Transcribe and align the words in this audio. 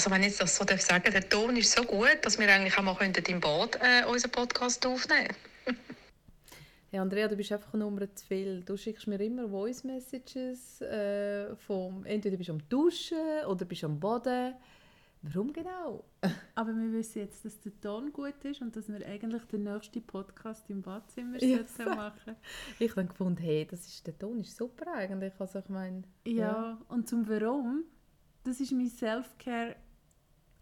Also 0.00 0.10
wenn 0.12 0.22
ich 0.22 0.28
jetzt 0.28 0.40
das 0.40 0.56
so 0.56 0.64
darf 0.64 0.80
sagen 0.80 1.12
der 1.12 1.28
Ton 1.28 1.54
ist 1.58 1.76
so 1.76 1.82
gut, 1.82 2.16
dass 2.22 2.38
wir 2.38 2.48
eigentlich 2.48 2.74
auch 2.78 2.82
mal 2.82 2.94
könnten 2.94 3.22
im 3.26 3.38
Bad 3.38 3.78
äh, 3.82 4.02
unseren 4.06 4.30
Podcast 4.30 4.86
aufnehmen 4.86 5.28
Hey 6.90 6.98
Andrea, 7.00 7.28
du 7.28 7.36
bist 7.36 7.52
einfach 7.52 7.74
eine 7.74 7.84
Nummer 7.84 8.10
zu 8.14 8.24
viel. 8.24 8.62
Du 8.62 8.78
schickst 8.78 9.06
mir 9.08 9.20
immer 9.20 9.46
Voice 9.50 9.84
Messages 9.84 10.80
äh, 10.80 11.54
vom, 11.54 12.06
entweder 12.06 12.38
bist 12.38 12.48
du 12.48 12.54
am 12.54 12.66
Duschen 12.70 13.44
oder 13.46 13.66
bist 13.66 13.84
am 13.84 14.00
Boden. 14.00 14.54
Warum 15.20 15.52
genau? 15.52 16.02
Aber 16.54 16.70
wir 16.74 16.92
wissen 16.94 17.18
jetzt, 17.18 17.44
dass 17.44 17.60
der 17.60 17.78
Ton 17.82 18.10
gut 18.10 18.42
ist 18.44 18.62
und 18.62 18.74
dass 18.74 18.88
wir 18.88 19.06
eigentlich 19.06 19.42
den 19.52 19.64
nächsten 19.64 20.00
Podcast 20.00 20.70
im 20.70 20.80
Badzimmer 20.80 21.42
Yes. 21.42 21.76
machen 21.76 22.36
Ich 22.78 22.96
habe 22.96 23.04
gefunden, 23.04 23.42
hey, 23.42 23.66
das 23.70 23.86
ist, 23.86 24.06
der 24.06 24.18
Ton 24.18 24.40
ist 24.40 24.56
super 24.56 24.94
eigentlich. 24.94 25.34
Also 25.38 25.58
ich 25.58 25.68
meine, 25.68 26.04
Ja, 26.26 26.80
und 26.88 27.06
zum 27.06 27.28
Warum, 27.28 27.84
das 28.44 28.60
ist 28.60 28.72
mein 28.72 28.88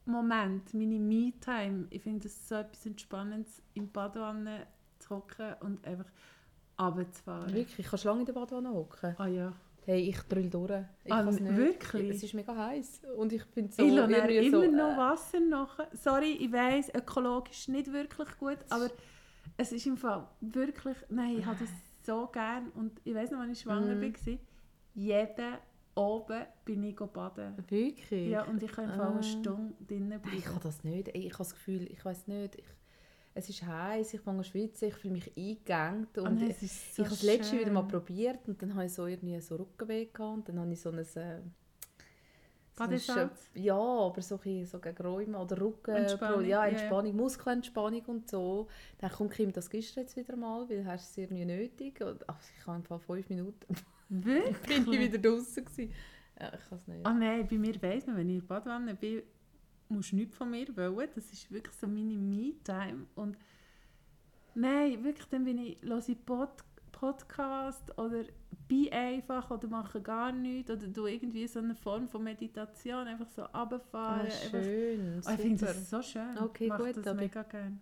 Self-Care-Moment, 0.09 0.75
meine 0.75 0.99
Me-Time. 0.99 1.87
Ich 1.91 2.03
finde 2.03 2.27
es 2.29 2.49
so 2.49 2.57
etwas 2.57 2.87
Entspannendes, 2.87 3.63
im 3.75 3.91
Badwanne 3.91 4.67
zu 4.99 5.11
hocken 5.17 5.55
und 5.61 5.85
einfach 5.87 6.07
runterzufahren. 6.81 7.53
wirklich, 7.55 7.87
kannst 7.87 8.05
du 8.05 8.09
lange 8.09 8.21
in 8.21 8.27
der 8.27 8.33
Badwanne 8.33 8.71
hocken? 8.71 9.15
Ah 9.19 9.27
ja. 9.27 9.53
Hey, 9.85 10.01
ich 10.11 10.21
drüll 10.23 10.51
durch. 10.51 10.85
Ich 11.05 11.13
Ah, 11.13 11.23
nicht. 11.23 11.57
wirklich? 11.57 12.11
Es 12.11 12.23
ist 12.23 12.35
mega 12.35 12.55
heiß 12.55 13.03
und 13.17 13.33
ich 13.33 13.43
finde 13.45 13.73
so 13.73 13.83
ich 13.83 13.93
lasse 13.93 14.13
immer 14.33 14.67
so, 14.67 14.71
noch 14.77 14.95
äh, 14.95 14.97
Wasser 14.97 15.41
nach. 15.41 15.79
Sorry, 15.95 16.33
ich 16.33 16.53
weiss, 16.53 16.93
ökologisch 16.95 17.69
nicht 17.69 17.91
wirklich 17.93 18.29
gut, 18.39 18.59
aber 18.69 18.91
es 19.57 19.73
ist 19.73 19.87
im 19.87 19.97
Fall 19.97 20.29
wirklich, 20.41 20.97
nein, 21.09 21.39
ich 21.39 21.47
habe 21.47 21.59
das 21.61 21.71
so 22.05 22.27
gern 22.27 22.69
und 22.71 23.01
ich 23.05 23.15
weiss 23.15 23.31
noch, 23.31 23.41
als 23.41 23.53
ich 23.53 23.61
schwanger 23.61 23.95
Mhm. 23.95 24.01
war, 24.15 24.39
jeden 24.95 25.59
oben 25.99 26.45
bin 26.65 26.83
ich 26.85 26.97
baden. 26.97 27.57
Wirklich? 27.69 28.31
Ja, 28.31 28.45
und 28.45 28.63
ich 28.63 28.73
kann 28.73 28.89
Fall 28.89 29.01
Ah. 29.01 29.11
eine 29.13 29.23
Stunde 29.23 29.75
drinnen 29.87 30.09
Nein, 30.09 30.21
ich 30.25 30.43
bleiben. 30.45 30.55
habe 30.55 30.63
das 30.65 30.85
nicht. 30.85 31.09
Ich 31.09 31.25
habe 31.33 31.39
das 31.39 31.53
Gefühl, 31.55 31.91
ich 31.91 32.05
weiß 32.05 32.27
nicht, 32.29 32.57
ich, 32.57 32.65
es 33.35 33.49
ist 33.49 33.63
heiß, 33.65 34.15
ich 34.15 34.21
fange 34.21 34.39
an 34.39 34.45
schwitzen, 34.45 34.89
ich 34.89 34.95
fühle 34.95 35.15
mich 35.15 35.37
eingegangen 35.37 36.09
und 36.17 36.43
ich, 36.43 36.51
es 36.51 36.63
ist 36.63 36.89
ich 36.89 36.95
so 36.95 37.03
habe 37.05 37.11
das 37.11 37.23
letzte 37.23 37.59
wieder 37.61 37.71
mal 37.73 37.83
probiert 37.87 38.49
und 38.49 38.61
dann 38.63 38.75
habe 38.75 38.87
ich 38.87 38.93
so 38.93 39.07
irgendwie 39.07 39.41
so 39.41 39.57
Rückenweh 39.57 40.07
gehabt 40.07 40.21
und 40.39 40.49
dann 40.49 40.61
habe 40.61 40.73
ich 40.73 40.81
so 40.81 40.91
ein 40.91 40.99
äh, 40.99 41.05
so 41.05 42.85
Badesalz? 42.85 43.51
Ja, 43.55 43.77
aber 43.77 44.23
so, 44.23 44.39
ein 44.45 44.65
so 44.65 44.79
gegen 44.79 45.03
Rheuma 45.03 45.43
oder 45.43 45.61
Rücken. 45.61 45.97
Entspannung, 45.97 46.45
ja. 46.45 46.65
Entspannung, 46.67 47.17
Muskelentspannung 47.17 48.03
und 48.07 48.29
so. 48.31 48.69
Dann 48.99 49.11
kommt 49.11 49.33
Kim, 49.33 49.53
das 49.53 49.69
du 49.97 50.01
jetzt 50.01 50.17
wieder 50.17 50.37
mal, 50.37 50.69
weil 50.69 50.87
hast 50.87 51.17
du 51.17 51.23
es 51.23 51.25
irgendwie 51.25 51.45
nötig. 51.45 52.01
Und, 52.01 52.29
ach, 52.29 52.39
ich 52.57 52.67
habe 52.67 52.77
einfach 52.77 53.01
fünf 53.01 53.29
Minuten 53.29 53.75
Wirklich? 54.09 54.85
bin 54.85 54.93
ich 54.93 55.13
wieder 55.13 55.19
draußen 55.31 55.65
gewesen. 55.65 55.93
Ja, 56.41 56.53
ich 56.55 56.69
kann 56.69 56.79
es 56.79 56.87
nicht. 56.87 57.07
Ah 57.07 57.13
nein, 57.13 57.47
bei 57.49 57.59
mir 57.59 57.83
weiss 57.83 58.07
man, 58.07 58.17
wenn 58.17 58.29
ich 58.29 58.35
in 58.37 58.41
der 58.41 58.47
Badwanne 58.47 58.95
bin, 58.95 59.23
musst 59.89 60.13
du 60.13 60.17
nichts 60.17 60.37
von 60.37 60.51
mir 60.51 60.67
wollen. 60.77 61.09
Das 61.15 61.33
ist 61.33 61.51
wirklich 61.51 61.75
so 61.75 61.87
meine 61.87 62.17
Me-Time. 62.17 63.07
Und 63.17 63.37
nein, 64.55 65.03
wirklich, 65.05 65.27
dann 65.29 65.45
bin 65.45 65.59
ich, 65.59 65.83
höre 65.83 66.09
ich 66.09 66.25
Pod 66.25 66.51
Podcast 66.93 67.97
oder 67.97 68.25
bin 68.67 68.93
einfach 68.93 69.51
oder 69.53 69.69
mache 69.69 70.01
gar 70.03 70.33
nichts 70.33 70.69
oder 70.71 70.87
du 70.89 71.07
irgendwie 71.07 71.47
so 71.47 71.61
eine 71.61 71.77
Form 71.77 72.09
von 72.09 72.25
Meditation, 72.25 73.07
einfach 73.07 73.29
so 73.29 73.43
Ah, 73.53 73.63
runterfahren. 73.63 74.23
einfach- 74.23 74.63
schön, 74.63 75.23
Ah, 75.25 75.35
ich 75.35 75.41
finde 75.41 75.65
das 75.67 75.91
so 75.91 76.03
schön. 76.03 76.37
Okay, 76.39 76.65
ich 76.65 76.71
mache 76.71 76.93
gut, 76.93 77.07
das 77.07 77.15
mega 77.15 77.43
gerne. 77.45 77.79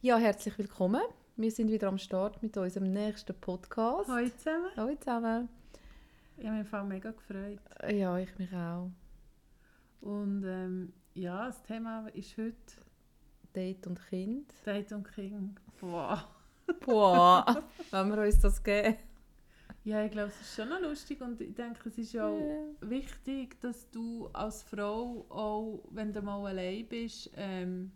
Ja, 0.00 0.16
herzlich 0.16 0.56
willkommen. 0.58 1.00
Wir 1.40 1.52
sind 1.52 1.70
wieder 1.70 1.86
am 1.86 1.98
Start 1.98 2.42
mit 2.42 2.56
unserem 2.56 2.92
nächsten 2.92 3.32
Podcast. 3.32 4.10
Hallo 4.10 4.28
zusammen. 4.28 4.70
Hallo 4.76 4.96
zusammen. 4.96 5.48
Ich 6.36 6.48
habe 6.48 6.64
mich 6.64 6.94
mega 6.94 7.12
gefreut. 7.12 7.60
Ja, 7.88 8.18
ich 8.18 8.36
mich 8.40 8.52
auch. 8.52 8.90
Und 10.00 10.42
ähm, 10.44 10.92
ja, 11.14 11.46
das 11.46 11.62
Thema 11.62 12.08
ist 12.08 12.36
heute 12.38 12.56
Date 13.54 13.86
und 13.86 14.04
Kind. 14.08 14.52
Date 14.66 14.90
und 14.90 15.04
Kind. 15.14 15.60
Boah. 15.80 16.28
Boah, 16.84 17.62
wenn 17.92 18.08
wir 18.08 18.20
uns 18.20 18.40
das 18.40 18.60
geben. 18.60 18.96
Ja, 19.84 20.04
ich 20.04 20.10
glaube, 20.10 20.30
es 20.30 20.40
ist 20.40 20.56
schon 20.56 20.68
noch 20.70 20.80
lustig 20.80 21.20
und 21.20 21.40
ich 21.40 21.54
denke, 21.54 21.88
es 21.88 21.98
ist 21.98 22.18
auch 22.18 22.74
wichtig, 22.80 23.60
dass 23.60 23.88
du 23.90 24.26
als 24.32 24.64
Frau 24.64 25.24
auch, 25.28 25.84
wenn 25.92 26.12
du 26.12 26.20
mal 26.20 26.44
allein 26.44 26.84
bist, 26.88 27.30
ähm, 27.36 27.92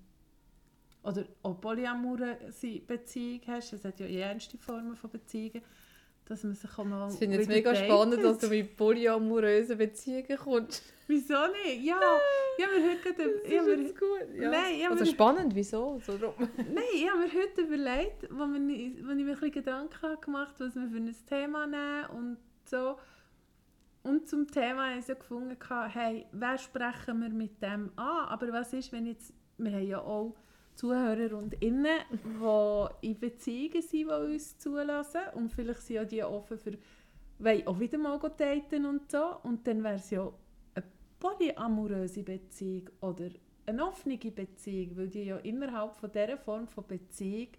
oder 1.03 1.25
auch 1.43 1.61
polyamore 1.61 2.39
Beziehung 2.87 3.41
hast, 3.47 3.73
es 3.73 3.85
hat 3.85 3.99
ja 4.01 4.07
ernste 4.07 4.57
Formen 4.59 4.95
von 4.95 5.11
Beziehungen, 5.11 5.63
dass 6.25 6.45
man 6.45 6.55
sich 6.55 6.79
auch 6.79 6.85
mal 6.85 7.11
Ich 7.11 7.19
finde 7.19 7.41
es 7.41 7.49
mega 7.49 7.73
datet. 7.73 7.87
spannend, 7.87 8.25
dass 8.25 8.39
du 8.39 8.49
mit 8.49 8.77
polyamorösen 8.77 9.77
Beziehungen 9.77 10.37
kommst. 10.37 10.83
Wieso 11.09 11.35
nicht? 11.65 11.83
Ja, 11.85 12.01
ja 12.59 12.67
wir 12.71 12.91
heute 12.91 13.13
gerade... 13.13 13.41
Das 13.43 13.53
Ja, 13.53 13.67
wir, 13.67 13.77
gut. 13.77 14.41
Ja. 14.41 14.51
Nein, 14.51 14.79
ja, 14.81 14.91
also 14.91 15.05
wir- 15.05 15.11
spannend, 15.11 15.55
wieso? 15.55 16.01
So 16.07 16.17
drum. 16.17 16.35
Nein, 16.57 16.85
ich 16.95 17.09
habe 17.09 17.19
mir 17.19 17.29
heute 17.33 17.61
überlegt, 17.63 18.29
wo, 18.31 18.47
wir, 18.47 18.61
wo 18.61 18.61
ich 18.61 19.05
mir 19.05 19.11
ein 19.11 19.27
bisschen 19.27 19.51
Gedanken 19.51 20.03
habe 20.03 20.21
gemacht 20.21 20.55
was 20.59 20.75
wir 20.77 20.89
für 20.89 20.97
ein 20.99 21.17
Thema 21.29 21.67
nehmen 21.67 22.07
und 22.17 22.37
so. 22.65 22.97
Und 24.05 24.29
zum 24.29 24.47
Thema 24.49 24.91
habe 24.91 25.01
ich 25.01 25.07
so 25.07 25.15
gefunden, 25.15 25.57
hey, 25.93 26.27
wer 26.33 26.59
sprechen 26.59 27.21
wir 27.21 27.29
mit 27.31 27.61
dem 27.61 27.91
an? 27.97 28.29
Aber 28.29 28.53
was 28.53 28.73
ist, 28.73 28.93
wenn 28.93 29.07
jetzt, 29.07 29.33
wir 29.59 29.73
haben 29.73 29.87
ja 29.87 30.01
auch 30.01 30.35
Zuhörer 30.83 31.39
und 31.39 31.55
Innen, 31.63 32.01
die 32.11 33.07
in 33.07 33.21
Beziehungen 33.21 33.83
sind, 33.83 33.93
die 33.93 34.33
uns 34.35 34.59
zulassen 34.59 35.21
und 35.35 35.53
vielleicht 35.53 35.83
sind 35.83 35.95
ja 35.95 36.05
die 36.05 36.25
offen 36.25 36.59
für, 36.59 36.73
wollen 37.39 37.67
auch 37.69 37.79
wieder 37.79 37.99
mal 37.99 38.19
daten 38.19 38.87
und 38.87 39.09
so. 39.09 39.37
Und 39.45 39.65
dann 39.65 39.85
wäre 39.85 39.95
es 39.95 40.11
ja 40.11 40.29
eine 40.75 40.85
polyamoröse 41.21 42.25
Beziehung 42.25 42.91
oder 43.01 43.31
eine 43.65 43.87
offene 43.87 44.19
Beziehung, 44.19 44.97
weil 44.97 45.07
die 45.09 45.23
ja 45.23 45.37
innerhalb 45.37 45.95
von 45.95 46.11
dieser 46.11 46.37
Form 46.37 46.67
von 46.67 46.85
Beziehung 46.85 47.51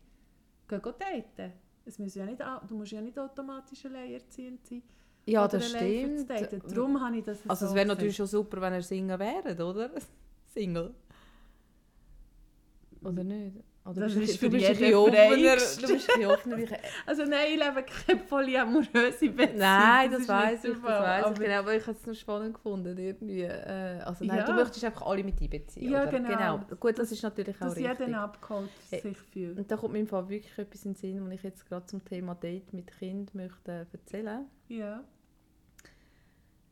gehen 0.67 0.81
daten. 0.81 1.53
Es 1.85 1.99
müssen 1.99 2.19
ja 2.19 2.25
nicht, 2.25 2.41
du 2.67 2.75
musst 2.75 2.91
ja 2.91 2.99
nicht 2.99 3.17
automatisch 3.17 3.85
alleinerziehend 3.85 4.67
sein. 4.67 4.83
Ja, 5.25 5.45
oder 5.45 5.59
das 5.59 5.69
stimmt. 5.69 6.29
Darum 6.29 6.99
habe 6.99 7.19
ich 7.19 7.23
das 7.23 7.39
Also 7.47 7.67
so 7.67 7.69
es 7.69 7.75
wäre 7.75 7.85
natürlich 7.85 8.17
schon 8.17 8.27
super, 8.27 8.59
wenn 8.59 8.73
er 8.73 8.81
Single 8.81 9.17
wäre, 9.17 9.65
oder? 9.65 9.91
Single. 10.53 10.93
Oder 13.03 13.23
nicht? 13.23 13.57
Oder 13.85 14.01
Das 14.01 14.15
bist 14.15 14.31
ist 14.31 14.41
du 14.41 14.45
für 14.45 14.49
bist 14.49 14.65
ein 14.65 14.75
jeden 14.79 14.95
offener. 14.95 15.55
Du 15.55 15.87
bist 15.93 16.09
ein 16.17 16.25
offener. 16.25 16.57
Also 17.05 17.25
nein, 17.25 17.47
ich 17.51 17.59
lebe 17.59 17.83
keine 17.83 18.19
polyamoröse 18.21 19.29
Beziehung. 19.29 19.57
Nein, 19.57 20.09
das, 20.11 20.21
ist 20.21 20.29
weiß 20.29 20.63
ich, 20.63 20.71
das 20.73 20.83
weiß 20.83 21.31
ich 21.33 21.39
genau, 21.39 21.59
aber 21.59 21.75
ich 21.75 21.85
habe 21.85 21.97
es 21.99 22.05
noch 22.07 22.13
spannend 22.15 22.53
gefunden 22.53 22.97
irgendwie. 22.97 23.41
Äh, 23.41 23.99
also 24.05 24.23
nein, 24.23 24.37
Ja. 24.37 24.45
du 24.45 24.53
möchtest 24.53 24.85
einfach 24.85 25.01
alle 25.05 25.21
mit 25.25 25.41
einbeziehen, 25.41 25.91
Ja, 25.91 26.03
oder? 26.07 26.11
genau. 26.17 26.59
Gut, 26.79 26.97
das 26.97 27.11
ist 27.11 27.23
natürlich 27.23 27.57
auch 27.57 27.65
Dass 27.67 27.77
jeder 27.77 27.89
richtig. 27.99 28.15
abgeholt 28.15 28.69
Hey. 28.89 29.01
sich 29.01 29.17
fühlt. 29.17 29.57
Und 29.57 29.69
da 29.69 29.75
kommt 29.75 29.91
mir 29.93 29.99
im 29.99 30.07
Fall 30.07 30.29
wirklich 30.29 30.57
etwas 30.57 30.85
in 30.85 30.93
den 30.93 30.95
Sinn, 30.97 31.25
was 31.25 31.33
ich 31.33 31.43
jetzt 31.43 31.67
gerade 31.67 31.85
zum 31.85 32.05
Thema 32.05 32.35
Date 32.35 32.71
mit 32.71 32.89
Kind 32.97 33.35
möchte 33.35 33.71
äh, 33.71 33.85
erzählen. 33.91 34.45
Ja. 34.69 35.03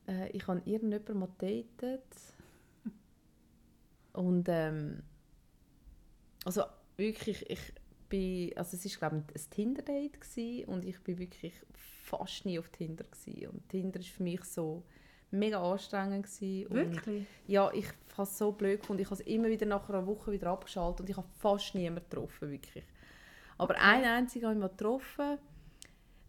Äh, 0.08 0.30
ich 0.31 0.47
habe 0.47 0.62
irgendjemanden 0.64 1.20
mal 1.20 1.30
datet 1.40 2.06
und 4.14 4.47
ähm, 4.50 5.03
also 6.46 6.63
wirklich, 6.97 7.50
ich 7.50 7.74
bin, 8.09 8.56
also 8.57 8.78
es 8.78 9.02
war 9.02 9.09
glaube 9.09 9.24
ich 9.34 9.41
ein 9.41 9.50
Tinder-Date 9.50 10.68
und 10.68 10.85
ich 10.85 11.00
bin 11.02 11.18
wirklich 11.18 11.53
fast 12.03 12.46
nie 12.46 12.59
auf 12.59 12.69
Tinder 12.69 13.06
gewesen. 13.06 13.50
und 13.50 13.69
Tinder 13.69 14.00
ist 14.00 14.09
für 14.09 14.24
mich 14.24 14.44
so 14.44 14.84
mega 15.31 15.62
anstrengend 15.62 16.25
gewesen 16.25 16.68
und 16.68 16.75
Wirklich? 16.96 17.25
ja, 17.47 17.72
ich 17.74 17.88
habe 18.18 18.24
es 18.24 18.38
so 18.38 18.52
blöd 18.52 18.81
gefunden. 18.81 19.02
Ich 19.02 19.09
habe 19.09 19.22
es 19.22 19.28
immer 19.28 19.47
wieder 19.47 19.66
nach 19.66 19.88
einer 19.90 20.06
Woche 20.06 20.31
wieder 20.31 20.47
abgeschaltet 20.47 21.02
und 21.02 21.09
ich 21.09 21.18
habe 21.18 21.28
fast 21.40 21.74
niemanden 21.74 22.09
getroffen, 22.09 22.52
wirklich. 22.52 22.84
Aber 23.58 23.79
einen 23.79 24.06
einzigen 24.06 24.46
habe 24.46 24.56
ich 24.56 24.59
mal 24.62 24.68
getroffen. 24.69 25.38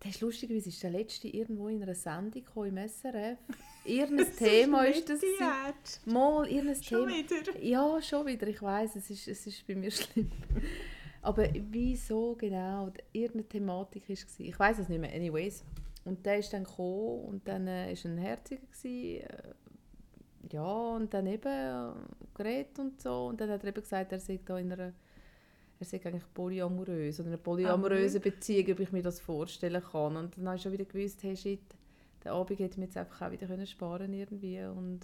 Der 0.03 0.11
ist 0.11 0.21
lustigerweise 0.21 0.69
ist 0.69 0.83
der 0.83 0.91
letzte 0.91 1.29
irgendwo 1.29 1.69
in 1.69 1.83
einer 1.83 1.95
Sendung 1.95 2.45
im 2.65 2.77
SRF. 2.89 3.39
Irgendein 3.85 4.37
Thema 4.37 4.85
ist 4.85 5.09
das. 5.09 5.21
Jetzt. 5.23 6.07
Mal, 6.07 6.47
irgendein 6.49 6.83
Schon 6.83 7.09
Thema. 7.09 7.19
wieder. 7.19 7.63
Ja, 7.63 8.03
schon 8.03 8.27
wieder. 8.27 8.47
Ich 8.47 8.63
weiß, 8.63 8.97
es 8.97 9.11
ist, 9.11 9.29
es 9.29 9.47
ist 9.47 9.67
bei 9.67 9.75
mir 9.75 9.91
schlimm. 9.91 10.31
Aber 11.21 11.49
wieso 11.71 12.35
genau 12.37 12.91
irgendeine 13.13 13.49
Thematik 13.49 14.09
war. 14.09 14.17
Ich 14.39 14.59
weiß 14.59 14.79
es 14.81 14.89
nicht 14.89 15.01
mehr. 15.01 15.13
Anyways. 15.15 15.65
Und 16.05 16.27
der 16.27 16.39
ist 16.39 16.53
dann 16.53 16.65
gekommen 16.65 17.25
und 17.27 17.47
dann 17.47 17.67
äh, 17.69 17.93
ist 17.93 18.05
ein 18.05 18.19
Herziger 18.19 18.61
gewesen, 18.63 19.21
äh, 19.21 19.55
ja 20.53 20.97
und 20.97 21.15
dann 21.15 21.27
eben 21.29 21.47
äh, 21.47 21.93
geredet 22.35 22.79
und 22.81 23.01
so 23.01 23.27
und 23.27 23.41
dann 23.41 23.51
hat 23.51 23.63
er 23.63 23.69
eben 23.69 23.81
gesagt, 23.81 24.11
er 24.11 24.19
sei 24.19 24.41
da 24.45 24.59
in 24.59 24.73
einer 24.73 24.93
er 25.79 25.87
sei 25.87 26.01
eigentlich 26.05 26.25
polyamorös 26.35 27.21
oder 27.21 27.29
eine 27.29 27.39
polyamoröse 27.39 28.21
Beziehung, 28.21 28.73
ob 28.73 28.81
ich 28.81 28.93
mir 28.93 29.03
das 29.03 29.21
vorstellen 29.21 29.83
kann. 29.83 30.17
Und 30.17 30.37
dann 30.37 30.47
habe 30.47 30.57
ich 30.57 30.63
schon 30.63 30.73
wieder 30.73 30.85
gewusst, 30.85 31.23
hey 31.25 31.37
shit, 31.37 31.61
den 32.25 32.33
Abend 32.33 32.59
hätte 32.59 32.79
mir 32.79 32.87
jetzt 32.87 32.97
einfach 32.97 33.27
auch 33.27 33.31
wieder 33.31 33.47
können 33.47 33.67
sparen 33.67 34.13
irgendwie 34.13 34.63
und 34.65 35.01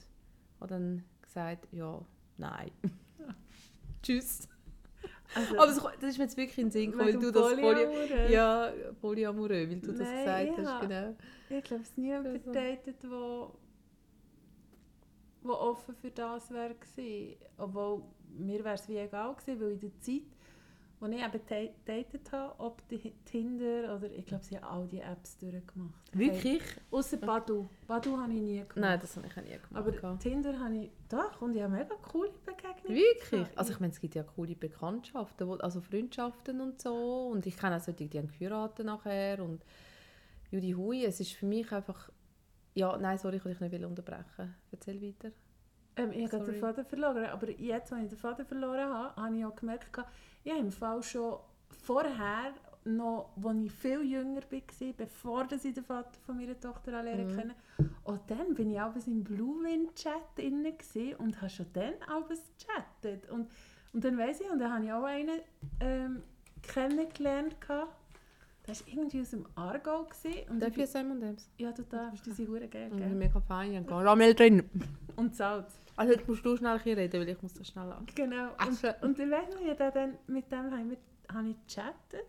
habe 0.60 0.68
dann 0.74 1.04
gesagt, 1.22 1.68
ja, 1.72 2.00
nein. 2.36 2.70
Tschüss. 4.02 4.48
Also, 5.34 5.56
Aber 5.56 5.66
das, 5.66 5.82
das 6.00 6.10
ist 6.10 6.18
mir 6.18 6.24
jetzt 6.24 6.36
wirklich 6.36 6.58
in 6.58 6.66
den 6.66 6.70
Sinn 6.70 6.90
gekommen, 6.90 7.12
weil 7.12 7.20
du 7.20 7.30
das 7.30 7.42
Poly 7.42 7.62
Polyamorös? 7.62 8.30
ja, 8.30 8.72
polyamorös, 9.00 9.70
weil 9.70 9.80
du 9.80 9.92
das 9.92 9.98
Nein, 9.98 10.16
gesagt 10.18 10.58
ja. 10.58 10.64
hast, 10.64 10.80
genau. 10.80 11.16
Ich 11.50 11.64
glaube, 11.64 11.82
es 11.82 11.88
ist 11.90 11.98
niemand 11.98 12.26
Also. 12.26 12.52
datet, 12.52 13.10
wo, 13.10 13.58
die 15.44 15.48
offen 15.48 15.94
für 15.94 16.10
das 16.10 16.50
wäre 16.50 16.74
gewesen. 16.74 17.36
Obwohl, 17.58 18.02
mir 18.38 18.64
wäre 18.64 18.74
es 18.74 18.88
wie 18.88 18.96
egal 18.96 19.34
gewesen, 19.34 19.60
weil 19.60 19.72
in 19.72 19.80
der 19.80 20.00
Zeit, 20.00 20.22
als 21.00 21.12
ich 21.12 21.22
eben 21.22 21.72
datet 21.84 22.32
habe, 22.32 22.58
ob 22.58 22.86
die 22.88 23.12
Tinder 23.24 23.96
oder 23.96 24.10
ich 24.10 24.26
glaube, 24.26 24.44
sie 24.44 24.56
haben 24.56 24.64
all 24.64 24.88
die 24.88 25.00
Apps 25.00 25.38
durchgemacht. 25.38 25.94
Wirklich? 26.12 26.62
Hey, 26.62 26.82
Ausser 26.90 27.16
Badu. 27.18 27.68
Badu 27.86 28.16
habe 28.16 28.32
ich 28.32 28.40
nie 28.40 28.58
gemacht. 28.58 28.76
Nein, 28.76 28.98
das 29.00 29.16
habe 29.16 29.26
ich 29.26 29.32
auch 29.32 29.42
nie 29.42 29.50
gemacht. 29.50 29.76
Aber 29.76 29.92
gehabt. 29.92 30.22
Tinder 30.22 30.58
habe 30.58 30.76
ich 30.76 30.90
doch 31.08 31.40
und 31.40 31.54
ich 31.54 31.62
habe 31.62 31.72
mega 31.72 31.94
coole 32.02 32.32
Begegnungen. 32.44 32.96
Wirklich? 32.96 33.30
gehabt. 33.30 33.58
Also 33.58 33.72
ich 33.72 33.80
meine, 33.80 33.92
es 33.92 34.00
gibt 34.00 34.14
ja 34.14 34.24
coole 34.24 34.56
Bekanntschaften, 34.56 35.60
also 35.60 35.80
Freundschaften 35.80 36.60
und 36.60 36.80
so. 36.80 37.28
Und 37.28 37.46
ich 37.46 37.56
kenne 37.56 37.76
auch 37.76 37.80
solche, 37.80 38.06
die 38.06 38.18
haben 38.18 38.28
geheiratet 38.28 38.84
nachher. 38.84 39.42
Und 39.42 39.64
Judy 40.50 40.72
Hui, 40.72 41.04
es 41.04 41.20
ist 41.20 41.32
für 41.32 41.46
mich 41.46 41.70
einfach... 41.72 42.10
Ja, 42.74 42.96
nein, 42.96 43.18
sorry, 43.18 43.36
ich 43.36 43.44
will 43.44 43.54
dich 43.54 43.70
nicht 43.70 43.84
unterbrechen. 43.84 44.54
Erzähl 44.70 45.00
weiter. 45.00 45.32
Ähm, 45.98 46.12
ich 46.12 46.32
habe 46.32 46.44
den. 46.44 46.54
Faden 46.60 46.84
verloren, 46.84 47.24
aber 47.26 47.50
jetzt, 47.50 47.92
als 47.92 48.04
ich 48.04 48.08
den 48.10 48.18
Faden 48.18 48.46
verloren 48.46 48.88
habe, 48.92 49.16
habe 49.22 49.36
ich 49.36 49.44
auch 49.44 49.54
gemerkt, 49.56 49.88
ich 50.44 50.50
habe 50.52 50.60
im 50.60 50.72
Fall 50.72 51.02
schon 51.02 51.36
vorher, 51.84 52.52
noch, 52.84 53.30
als 53.44 53.58
ich 53.64 53.72
viel 53.72 54.02
jünger 54.02 54.40
war, 54.50 54.92
bevor 54.96 55.46
ich 55.52 55.74
den 55.74 55.84
Vater 55.84 56.18
von 56.24 56.36
meiner 56.38 56.58
Tochter 56.58 57.02
lernen 57.02 57.26
Mhm. 57.28 57.36
kenne, 57.36 57.54
auch 58.04 58.18
dann 58.28 58.54
bin 58.54 58.70
ich 58.70 58.80
abends 58.80 59.06
im 59.06 59.22
Blue 59.22 59.62
Wind 59.62 59.94
Chat 59.94 60.38
und 61.18 61.36
habe 61.40 61.50
schon 61.50 61.66
dann 61.74 61.92
abends 62.08 62.42
gechattet. 62.58 63.28
Und, 63.30 63.50
und 63.92 64.04
dann 64.04 64.16
weiss 64.16 64.40
ich, 64.40 64.50
und 64.50 64.58
dann 64.58 64.72
habe 64.72 64.84
ich 64.86 64.92
auch 64.92 65.04
einen 65.04 65.40
ähm, 65.80 66.22
kennengelernt, 66.62 67.56
der 67.68 68.74
war 68.74 68.86
irgendwie 68.86 69.20
aus 69.20 69.30
dem 69.30 69.46
Aargau. 69.54 70.04
Gewesen, 70.04 70.48
und 70.50 70.60
Darf 70.60 70.70
ich 70.70 70.76
jetzt 70.78 70.94
M&M's? 70.94 71.20
bin- 71.20 71.66
ja, 71.66 71.72
du 71.72 71.82
darfst, 71.82 72.24
die 72.26 72.30
sind 72.32 72.48
verdammt 72.48 72.68
geil, 72.68 72.90
Mhm. 72.90 72.96
gell? 72.98 73.08
Mega 73.14 73.40
fein, 73.40 73.86
Karamell 73.86 74.34
drin. 74.34 74.62
Und 75.16 75.34
Salz. 75.34 75.78
Also 75.98 76.12
jetzt 76.12 76.28
musst 76.28 76.44
du 76.44 76.56
schnell 76.56 76.70
ein 76.70 76.78
bisschen 76.78 76.96
reden, 76.96 77.20
weil 77.20 77.28
ich 77.28 77.42
muss 77.42 77.54
das 77.54 77.66
schnell 77.66 77.90
an. 77.90 78.06
Genau. 78.14 78.50
Und, 78.64 78.78
schön. 78.78 78.94
und 79.02 79.18
dann 79.18 79.30
weiss 79.32 79.48
ich, 79.60 79.76
dann, 79.76 79.92
dann, 79.92 80.18
mit 80.28 80.52
dem 80.52 80.70
habe 80.70 80.92
ich, 80.92 81.34
habe 81.34 81.48
ich 81.48 81.56
gechattet. 81.66 82.28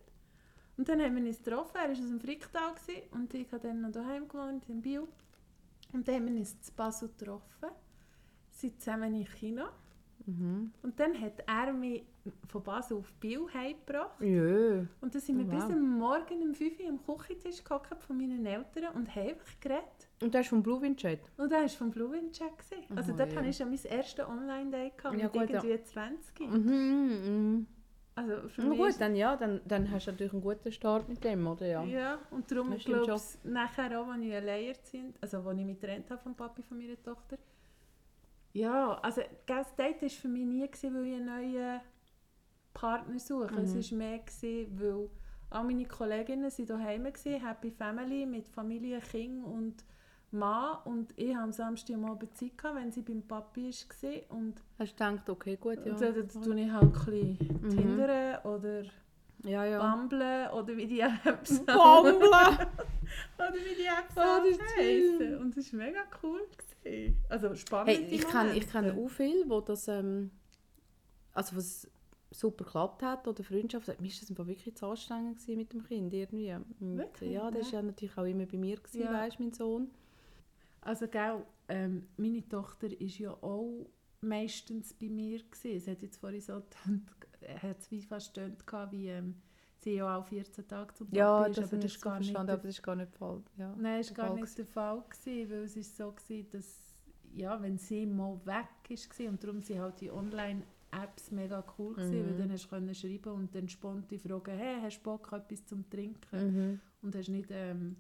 Und 0.75 0.89
dann 0.89 1.00
haben 1.00 1.16
wir 1.16 1.24
uns 1.24 1.44
getroffen. 1.44 1.75
Er 1.75 1.83
war 1.83 1.92
aus 1.92 1.98
dem 2.00 2.19
Fricktal 2.19 2.74
gewesen, 2.74 3.01
und 3.12 3.31
ich 3.36 3.51
habe 3.51 3.68
dann 3.68 3.81
noch 3.81 3.92
daheim 3.92 4.27
gewohnt, 4.27 4.68
in 4.69 4.81
Biel. 4.81 5.07
Und 5.94 6.07
dann 6.07 6.16
haben 6.16 6.25
wir 6.25 6.39
uns 6.39 6.60
zu 6.62 6.71
Basel 6.74 7.10
getroffen. 7.10 7.69
Sind 8.50 8.81
zusammen 8.81 9.13
im 9.13 9.25
Kino. 9.25 9.66
Mhm. 10.25 10.71
Und 10.81 11.00
dann 11.00 11.21
hat 11.21 11.44
er 11.45 11.71
mich 11.71 12.06
von 12.48 12.64
Basel 12.64 12.98
auf 12.98 13.12
Biel 13.14 13.46
heimgebracht. 13.54 14.20
Jö. 14.22 14.86
Und 15.02 15.14
dann 15.14 15.22
sind 15.22 15.38
wir 15.38 15.46
Oh, 15.46 15.50
bis 15.50 15.64
wow. 15.66 15.72
am 15.72 15.98
Morgen 15.98 16.42
um 16.44 16.54
5 16.54 16.80
Uhr 16.80 16.90
am 16.90 17.00
Küchentisch 17.18 17.64
gehockt 17.64 18.04
von 18.04 18.18
meinen 18.18 18.46
Eltern 18.46 18.94
und 18.96 19.16
haben 19.16 19.30
einfach 19.30 19.60
geredet. 19.60 20.08
Und 20.22 20.34
das 20.34 20.42
ist 20.42 20.48
vom 20.50 20.62
Blue 20.64 20.81
Wind 20.81 20.98
Chat? 21.00 21.20
Und 21.38 21.52
er 21.52 21.62
war 21.62 21.70
vom 21.70 21.92
Blue 21.92 22.12
Wind 22.12 22.34
Check. 22.34 22.58
gewesen. 22.58 22.98
Also 22.98 23.14
Oh, 23.14 23.16
dort 23.18 23.31
ja. 23.31 23.38
hatte 23.40 23.48
ich 23.50 23.58
schon 23.58 23.70
mein 23.70 23.80
erstes 23.86 24.26
Online-Day 24.28 24.92
Ja, 25.04 25.12
mit 25.12 25.31
gut, 25.34 25.50
ja. 25.50 25.64
irgendwie 25.64 25.84
20. 25.84 26.40
Mhm, 26.40 26.48
mhm. 26.66 27.68
Also 28.16 28.50
für 28.50 28.64
Na 28.64 28.76
gut, 28.76 28.90
ist- 28.90 29.00
dann 29.00 29.16
ja, 29.16 29.38
dann, 29.38 29.62
dann 29.66 29.90
hast 29.92 30.08
du 30.08 30.12
natürlich 30.12 30.34
einen 30.34 30.42
guten 30.42 30.72
Start 30.74 31.08
mit 31.08 31.24
dem, 31.24 31.48
oder? 31.48 31.66
Ja. 31.66 31.84
Ja, 31.86 32.20
und 32.31 32.52
darum 32.52 32.76
glaube 32.76 33.16
ich, 33.16 33.44
nachher 33.50 34.02
auch, 34.02 34.08
als 34.08 34.22
ich 34.22 34.34
alleinerziehend, 34.36 35.16
also 35.22 35.38
als 35.38 35.58
ich 35.58 35.66
mich 35.66 35.80
getrennt 35.80 36.10
habe 36.12 36.22
vom 36.22 36.36
Papi 36.36 36.62
von 36.64 36.78
meiner 36.78 37.02
Tochter, 37.02 37.38
ja, 38.52 38.96
also 39.02 39.22
das 39.46 39.74
Date 39.76 40.02
war 40.02 40.10
für 40.10 40.28
mich 40.28 40.44
nie, 40.46 40.68
gewesen, 40.68 40.94
weil 40.96 41.06
ich 41.06 41.14
einen 41.16 41.26
neuen 41.28 41.81
Partner 42.80 43.20
suche. 43.20 43.60
Es 43.62 43.74
Mhm. 43.74 43.92
war 43.92 43.98
mehr, 43.98 44.20
gewesen, 44.20 44.80
weil 44.80 45.10
all 45.50 45.64
meine 45.64 45.86
Kolleginnen 45.86 46.44
waren 46.52 46.66
daheim, 46.66 47.04
gewesen, 47.06 47.46
Happy 47.46 47.72
Family 47.72 48.26
mit 48.26 48.48
Familie, 48.48 49.00
Kind 49.02 49.44
und 49.44 49.84
Mann 50.31 50.78
und 50.86 51.12
ich 51.18 51.34
hatte 51.34 51.44
am 51.44 51.52
Samstag 51.52 51.96
am 51.96 52.06
Abend 52.06 52.38
Zeit, 52.38 52.56
gehabt, 52.56 52.76
wenn 52.78 52.92
sie 52.92 53.02
beim 53.02 53.24
Papi 53.24 53.72
war 53.72 54.38
und 54.38 54.62
Hast 54.78 54.92
du 55.00 55.06
gedacht, 55.06 55.28
okay, 55.30 55.56
gut, 55.58 55.84
ja. 55.86 55.96
dann, 55.96 56.28
tue 56.30 56.60
ich 56.62 56.72
halt 56.72 56.84
ein 56.84 56.92
bisschen 56.92 57.60
Mhm. 57.64 57.70
Tindern 57.72 58.46
oder 58.46 58.84
Ja, 59.44 59.66
ja. 59.66 59.96
Bumble 59.96 60.52
oder 60.54 60.78
wie 60.78 60.86
die 60.86 61.00
Apps 61.00 61.60
Bumble! 61.66 62.20
Oder 63.40 63.54
wie 63.56 63.76
die 63.76 63.88
Apps 63.88 64.16
Oh, 64.16 64.38
das 64.46 64.50
ist 64.50 64.62
heissen. 64.78 65.18
toll. 65.18 65.40
Und 65.42 65.58
es 65.58 65.74
war 65.74 65.80
mega 65.80 66.02
cool. 66.22 66.42
Gewesen. 66.84 67.18
Also 67.28 67.56
spannend. 67.56 67.90
Hey, 67.90 68.06
ich 68.12 68.28
kenne 68.28 68.54
ich 68.56 68.70
kenn 68.70 68.92
auch 68.92 69.08
viele, 69.08 69.50
wo 69.50 69.62
das, 69.62 69.88
ähm, 69.88 70.30
also 71.34 71.56
was 71.56 71.90
super 72.31 72.64
geklappt 72.66 73.02
hat 73.04 73.28
oder 73.28 73.44
Freundschaft, 73.44 73.88
mir 73.88 73.96
war 73.98 74.20
das 74.20 74.30
einfach 74.30 74.48
wirklich 74.48 74.76
zu 74.76 74.86
anstrengend 74.86 75.40
gewesen 75.40 75.58
mit 75.58 75.74
dem 75.74 75.84
Kind 75.84 76.14
irgendwie. 76.14 76.56
Wirklich? 76.80 77.31
Ja, 77.34 77.50
das 77.52 77.72
Ja. 77.72 77.74
war 77.78 77.80
ja 77.81 77.86
natürlich 77.88 78.18
auch 78.18 78.26
immer 78.26 78.46
bei 78.46 78.58
mir, 78.58 78.78
gewesen, 78.78 79.02
Ja. 79.02 79.12
weisst, 79.12 79.40
mein 79.40 79.52
Sohn. 79.54 79.90
Also 80.81 81.08
gell, 81.08 81.44
ähm, 81.68 82.08
meine 82.18 82.48
Tochter 82.48 82.88
ist 83.00 83.18
ja 83.20 83.31
auch 83.31 83.90
meistens 84.22 84.94
bei 84.94 85.10
mir 85.10 85.40
gewesen. 85.40 85.78
Es 85.78 85.88
hat 85.88 86.02
jetzt 86.02 86.18
vorhin 86.18 86.42
so 86.42 86.62
getönt, 86.62 87.10
hat 87.62 87.80
es 87.80 87.92
wie 87.92 88.02
fast 88.02 88.34
gehabt, 88.36 88.92
wie 88.92 89.08
ähm, 89.10 89.36
sie 89.80 89.96
ja 89.96 90.18
auch 90.18 90.26
14 90.26 90.68
Tage 90.68 90.94
zum 90.94 91.08
Papi 91.08 91.18
Ja, 91.18 91.46
ist, 91.46 91.58
das 91.58 91.66
aber 91.66 91.78
das 91.78 91.92
ist 91.92 92.02
gar 92.02 92.20
nicht 92.20 92.34
der 92.34 92.42
aber 92.42 92.58
das 92.58 92.76
ist 92.78 92.84
gar 92.84 92.96
nicht 92.96 93.12
der 93.12 93.18
Fall. 93.18 93.44
Ja. 93.58 93.76
Nein, 93.78 94.00
das 94.02 94.10
war 94.10 94.16
der 94.16 94.26
gar 94.26 94.36
nicht 94.36 94.42
gewesen. 94.44 94.56
der 94.58 94.66
Fall, 94.66 95.04
gewesen, 95.10 95.50
weil 95.52 95.64
es 95.64 95.76
ist 95.76 95.98
so 95.98 96.06
war, 96.06 96.44
dass 96.52 96.81
ja, 97.36 97.62
wenn 97.62 97.78
sie 97.78 98.06
mal 98.06 98.40
weg 98.46 98.68
war 98.90 99.28
und 99.30 99.44
darum 99.44 99.62
sind 99.62 99.80
halt 99.80 100.02
die 100.02 100.10
Online-Apps 100.92 101.32
mega 101.32 101.64
cool 101.78 101.94
gewesen, 101.94 102.20
Mhm. 102.22 102.26
weil 102.28 102.36
dann 102.36 102.52
hast 102.52 102.66
du 102.66 102.70
können 102.70 102.96
schreiben 102.96 103.34
und 103.34 103.54
dann 103.56 103.70
spontan 103.70 104.20
fragen, 104.20 104.58
hey, 104.58 104.82
hast 104.82 105.00
du 105.00 105.04
Bock, 105.04 105.32
etwas 105.34 105.66
zum 105.66 105.90
Trinken? 105.90 106.30
Mhm. 106.32 106.80
Und 107.02 107.16
hast 107.16 107.30
nicht 107.30 107.50
ähm, 107.52 107.96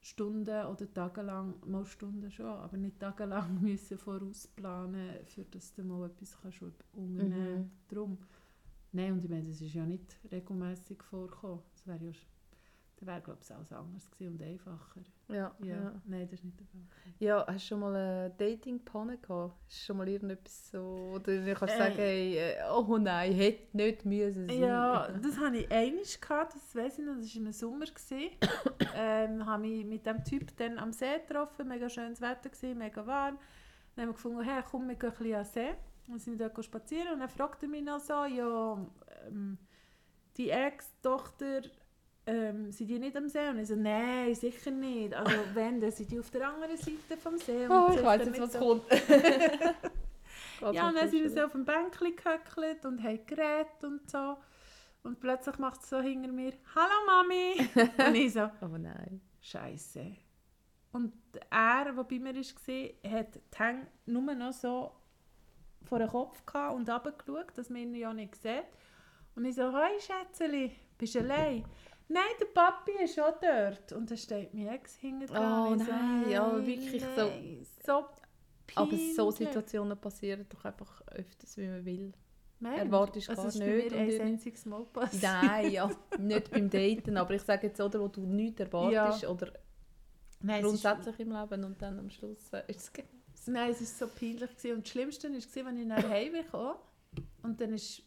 Stunden 0.00 0.66
oder 0.66 0.92
tagelang, 0.92 1.54
mal 1.66 1.84
Stunden 1.86 2.30
schon, 2.30 2.46
aber 2.46 2.76
nicht 2.76 3.00
tagelang 3.00 3.60
müssen 3.62 3.98
vorausplanen, 3.98 5.24
für 5.26 5.44
dass 5.44 5.72
du 5.74 5.82
mal 5.82 6.06
etwas 6.06 6.36
kannst 6.40 6.62
unternehmen 6.92 7.62
Mhm. 7.62 7.70
Drum. 7.88 8.18
Nein, 8.92 9.12
und 9.14 9.24
ich 9.24 9.30
meine, 9.30 9.48
das 9.48 9.60
ist 9.60 9.74
ja 9.74 9.84
nicht 9.84 10.18
regelmäßig 10.30 11.02
vorgekommen. 11.02 11.60
Das 11.72 11.86
wäre 11.86 12.04
ja, 12.04 12.12
dann 13.04 13.14
wäre 13.14 13.20
glaube 13.22 13.40
ich 13.42 13.54
alles 13.54 13.72
anders 13.72 14.10
gewesen 14.10 14.34
und 14.34 14.42
einfacher. 14.42 15.00
Ja, 15.28 15.34
Ja. 15.60 15.66
ja. 15.66 15.92
Nein, 16.06 16.22
das 16.30 16.40
ist 16.40 16.44
nicht 16.44 16.58
der 16.60 16.66
Fall. 16.66 16.80
Ja, 17.18 17.46
hast 17.46 17.64
du 17.64 17.68
schon 17.68 17.80
mal 17.80 17.94
eine 17.94 18.30
Dating-Panne 18.36 19.18
gehabt? 19.18 19.54
Hast 19.66 19.80
du 19.80 19.84
schon 19.86 19.96
mal 19.96 20.08
irgendetwas 20.08 20.70
so, 20.70 21.12
oder 21.14 21.44
du 21.44 21.54
kannst 21.54 21.74
Äh. 21.74 21.78
sagen, 21.78 21.94
hey, 21.96 22.36
äh, 22.36 22.54
oh 22.74 22.98
nein, 22.98 23.32
hätte 23.32 23.76
nicht 23.76 24.04
müssen 24.04 24.48
sein. 24.48 24.60
Ja, 24.60 25.08
das 25.08 25.38
hatte 25.38 25.56
ich 25.58 25.70
einmal, 25.70 26.04
gehabt, 26.20 26.54
das 26.54 26.74
weiß 26.74 26.98
ich 26.98 27.04
noch, 27.04 27.16
das 27.16 27.34
war 27.34 27.42
im 27.42 27.52
Sommer. 27.52 27.84
ähm, 28.96 29.46
habe 29.46 29.62
mich 29.62 29.84
mit 29.84 30.06
dem 30.06 30.22
Typ 30.24 30.56
dann 30.56 30.78
am 30.78 30.92
See 30.92 31.18
getroffen, 31.26 31.68
mega 31.68 31.88
schönes 31.88 32.20
Wetter, 32.20 32.48
gewesen, 32.50 32.78
mega 32.78 33.06
warm. 33.06 33.38
Dann 33.96 34.02
haben 34.02 34.08
wir 34.10 34.14
gefunden, 34.14 34.42
hey, 34.42 34.62
komm, 34.68 34.88
wir 34.88 34.96
gehen 34.96 35.10
ein 35.10 35.16
bisschen 35.16 35.34
an 35.34 35.44
den 35.44 35.52
See. 35.52 35.74
Dann 36.06 36.18
sind 36.18 36.38
wir 36.38 36.48
dort 36.48 36.64
spazieren 36.64 37.12
und 37.14 37.20
dann 37.20 37.28
fragte 37.28 37.66
er 37.66 37.70
mich 37.70 37.82
noch 37.82 38.00
so, 38.00 38.24
ja, 38.24 38.86
ähm, 39.26 39.56
die 40.36 40.50
Ex-Tochter, 40.50 41.62
ähm, 42.26 42.72
sind 42.72 42.88
die 42.88 42.98
nicht 42.98 43.16
am 43.16 43.28
See? 43.28 43.48
Und 43.48 43.58
ich 43.58 43.68
so, 43.68 43.76
nein, 43.76 44.34
sicher 44.34 44.70
nicht. 44.70 45.14
Also 45.14 45.36
wenn, 45.54 45.80
dann 45.80 45.90
sind 45.90 46.10
die 46.10 46.18
auf 46.18 46.30
der 46.30 46.48
anderen 46.48 46.76
Seite 46.76 47.16
vom 47.20 47.36
See. 47.38 47.64
Und 47.66 47.70
Oh, 47.70 47.90
ich 47.94 48.02
weiß 48.04 48.24
dann 48.24 48.34
jetzt, 48.34 48.40
was 48.40 48.52
so- 48.54 48.58
kommt. 48.58 48.84
ja, 50.74 50.88
und 50.88 50.94
dann 50.94 51.08
sind 51.08 51.22
wir 51.22 51.30
so 51.30 51.40
auf 51.42 51.52
dem 51.52 51.64
Bänkchen 51.64 52.14
gehöckelt 52.16 52.84
und 52.86 53.02
haben 53.02 53.26
geredet 53.26 53.82
und 53.84 54.10
so. 54.10 54.36
Und 55.02 55.20
plötzlich 55.20 55.58
macht 55.58 55.82
es 55.82 55.90
so 55.90 56.00
hinter 56.00 56.32
mir, 56.32 56.54
«Hallo 56.74 57.04
Mami!» 57.06 57.68
Und 58.08 58.14
ich 58.14 58.32
so, 58.32 58.40
Aber 58.40 58.78
nein. 58.78 59.20
«Scheisse!» 59.38 60.16
Und 60.92 61.12
er, 61.50 61.92
der 61.92 62.04
bei 62.04 62.18
mir 62.18 62.34
war, 62.34 63.10
hat 63.12 63.34
die 63.34 63.58
Hände 63.58 63.86
nur 64.06 64.34
noch 64.34 64.52
so 64.54 64.92
vor 65.82 65.98
den 65.98 66.08
Kopf 66.08 66.46
gehabt 66.46 66.74
und 66.74 66.88
runtergeschaut, 66.88 67.52
dass 67.58 67.68
man 67.68 67.82
ihn 67.82 67.94
ja 67.96 68.14
nicht 68.14 68.34
sieht. 68.36 68.64
Und 69.34 69.44
ich 69.44 69.56
so, 69.56 69.70
«Hoi 69.70 69.90
Schätzeli, 70.00 70.74
bist 70.96 71.16
du 71.16 71.18
allein?» 71.18 71.64
«Nein, 72.08 72.22
der 72.38 72.46
Papi 72.46 72.92
ist 73.02 73.18
auch 73.18 73.38
dort!» 73.40 73.92
Und 73.92 74.10
dann 74.10 74.18
steht 74.18 74.52
mein 74.54 74.68
Ex 74.68 74.96
hinter. 74.96 75.32
Oh 75.32 75.74
nein, 75.74 76.30
ja, 76.30 76.52
«Hey, 76.52 76.66
wirklich 76.66 77.02
so- 77.02 77.28
nein, 77.28 77.66
so 77.84 77.92
Aber 78.74 78.90
so 78.90 78.96
peinlich.» 78.96 79.36
Situationen 79.36 79.98
passieren 79.98 80.46
doch 80.48 80.64
einfach 80.64 81.02
öfters, 81.08 81.56
wie 81.56 81.66
man 81.66 81.84
will. 81.84 82.12
Erwartest 82.60 83.28
also 83.28 83.42
gar 83.42 83.48
ist 83.48 83.58
nicht 83.58 83.90
Bei 83.90 83.96
und 83.98 84.06
mir 84.06 84.20
ein 84.22 84.26
einziges 84.28 84.64
Mal 84.64 84.84
passiert. 84.84 85.22
Nein, 85.22 85.70
ja, 85.70 85.90
nicht 86.18 86.50
beim 86.50 86.70
Daten, 86.70 87.16
aber 87.16 87.34
ich 87.34 87.42
sage 87.42 87.66
jetzt, 87.66 87.80
oder, 87.80 88.00
wo 88.00 88.08
du 88.08 88.22
nichts 88.22 88.60
erwartest 88.60 89.26
oder 89.26 89.52
Nein, 90.40 90.62
grundsätzlich 90.62 91.20
im 91.20 91.32
Leben 91.32 91.64
und 91.64 91.82
dann 91.82 91.98
am 91.98 92.08
Schluss 92.08 92.52
äh, 92.52 92.62
ist 92.68 92.80
es 92.80 92.92
genau 92.92 93.08
nein, 93.46 93.70
es 93.70 93.80
war 94.00 94.08
so 94.08 94.14
peinlich. 94.14 94.50
Gewesen. 94.56 94.76
Und 94.76 94.84
das 94.84 94.90
Schlimmste 94.90 95.28
war, 95.30 95.66
als 95.66 95.78
ich 95.78 95.86
nach 95.86 96.10
Hause 96.10 96.44
kam. 96.50 96.76
Und 97.42 97.60
dann 97.60 97.72
ist... 97.74 98.02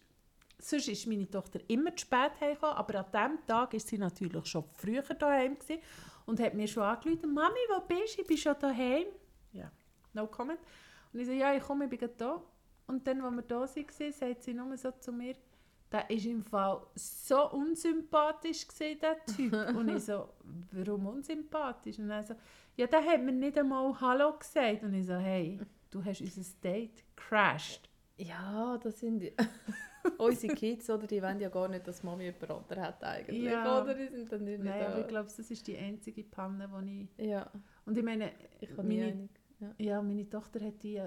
Sonst 0.60 0.88
ist 0.88 1.06
meine 1.08 1.30
Tochter 1.30 1.60
immer 1.68 1.96
zu 1.96 2.02
spät 2.06 2.32
heimgekommen, 2.40 2.76
aber 2.76 3.00
an 3.00 3.06
diesem 3.12 3.46
Tag 3.46 3.74
war 3.74 3.80
sie 3.80 3.98
natürlich 3.98 4.46
schon 4.48 4.64
früher 4.74 5.04
daheim 5.04 5.58
gewesen 5.58 5.82
und 6.26 6.40
hat 6.40 6.54
mir 6.56 6.68
schon 6.68 6.84
angerufen, 6.84 7.34
«Mami, 7.34 7.60
wo 7.70 7.80
bist 7.82 8.18
du? 8.18 8.22
Ich 8.22 8.28
bin 8.28 8.38
schon 8.38 8.56
daheim.» 8.60 9.08
Ja, 9.54 9.72
no 10.14 10.28
comment. 10.28 10.60
Und 11.14 11.20
ich 11.20 11.28
so, 11.28 11.32
«Ja, 11.34 11.54
ich 11.54 11.62
komme, 11.64 11.86
ich 11.86 11.90
bin 11.92 12.00
gerade 12.00 12.16
da.» 12.18 12.42
Und 12.88 13.06
dann, 13.06 13.22
als 13.22 13.36
wir 13.36 13.42
da 13.44 13.60
waren, 13.60 14.14
sagt 14.14 14.44
sie 14.44 14.54
nur 14.54 14.78
so 14.78 14.92
zu 14.92 15.12
mir, 15.12 15.36
der 15.92 16.00
war 16.02 16.10
im 16.10 16.44
Fall 16.44 16.88
so 16.96 17.52
unsympathisch, 17.52 18.68
gewesen, 18.68 19.00
der 19.00 19.26
Typ. 19.26 19.54
und 19.76 19.90
ich 19.90 20.04
so, 20.04 20.30
warum 20.72 21.06
unsympathisch? 21.08 22.00
Und 22.00 22.10
er 22.10 22.24
so, 22.24 22.36
ja, 22.76 22.88
der 22.88 23.04
hat 23.06 23.22
mir 23.22 23.32
nicht 23.32 23.58
einmal 23.58 24.00
Hallo 24.00 24.38
gesagt. 24.38 24.84
Und 24.84 24.94
ich 24.94 25.06
so, 25.06 25.16
hey, 25.16 25.60
du 25.92 26.04
hast 26.04 26.22
unser 26.22 26.44
Date 26.64 27.04
crashed. 27.16 27.90
Ja, 28.18 28.78
das 28.78 29.00
sind 29.00 29.20
die- 29.20 29.34
unsere 30.18 30.54
Kids, 30.56 30.90
oder? 30.90 31.08
Die 31.08 31.22
wollen 31.22 31.40
ja 31.40 31.50
gar 31.50 31.68
nicht, 31.68 31.88
dass 31.88 32.04
Mami 32.04 32.26
jemand 32.26 32.50
anderen 32.52 32.82
hat 32.82 33.04
eigentlich, 33.04 33.44
Ja. 33.44 33.82
oder? 33.82 33.94
Die 33.94 34.08
sind 34.08 34.32
dann 34.32 34.44
nicht 34.44 34.64
Nein, 34.64 34.80
da. 34.80 34.88
aber 34.90 35.02
ich 35.02 35.08
glaube, 35.08 35.26
das 35.36 35.40
ist 35.52 35.68
die 35.68 35.78
einzige 35.78 36.24
Panne, 36.24 36.70
die 36.84 37.08
ich... 37.18 37.26
Ja, 37.28 37.52
Und 37.86 37.98
ich 37.98 38.04
meine, 38.04 38.32
ich 38.60 38.76
meine. 38.78 39.30
Ja. 39.60 39.74
ja, 39.80 40.02
meine 40.02 40.30
Tochter 40.30 40.60
hat 40.64 40.84
die, 40.84 41.02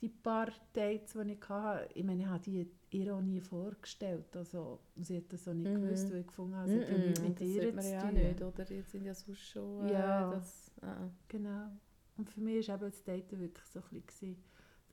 die 0.00 0.08
paar 0.08 0.48
Dates, 0.72 1.12
die 1.12 1.32
ich 1.32 1.48
hatte, 1.48 1.88
ich 1.94 2.04
meine, 2.04 2.22
ich 2.22 2.28
habe 2.28 2.40
die 2.42 2.68
ihr 2.90 3.14
auch 3.14 3.20
nie 3.20 3.40
vorgestellt. 3.40 4.36
Also, 4.36 4.80
sie 4.96 5.16
hat 5.18 5.32
das 5.32 5.46
auch 5.48 5.54
nicht 5.54 5.70
Mhm. 5.70 5.82
gewusst, 5.82 6.12
weil 6.12 6.20
ich 6.20 6.26
gefunden 6.26 6.56
habe, 6.56 6.68
sie 6.68 6.76
nichts 6.76 7.20
und 7.20 7.28
mit 7.28 7.40
das 7.40 7.48
ihr 7.48 7.76
zu 7.80 7.88
ja 7.90 8.00
tun. 8.00 8.14
nicht, 8.14 8.42
oder? 8.42 8.64
Die 8.64 8.82
sind 8.82 9.04
ja 9.04 9.14
sonst 9.14 9.48
schon... 9.48 9.88
Äh, 9.88 9.92
Ja. 9.92 10.30
Das, 10.32 10.72
äh. 10.82 10.86
Genau. 11.28 11.68
Und 12.16 12.30
für 12.30 12.40
mich 12.40 12.68
war 12.68 12.76
eben 12.76 12.84
das 12.90 13.02
Daten 13.04 13.40
wirklich 13.40 13.66
so 13.66 13.80
ein 13.80 14.02
bisschen, 14.02 14.36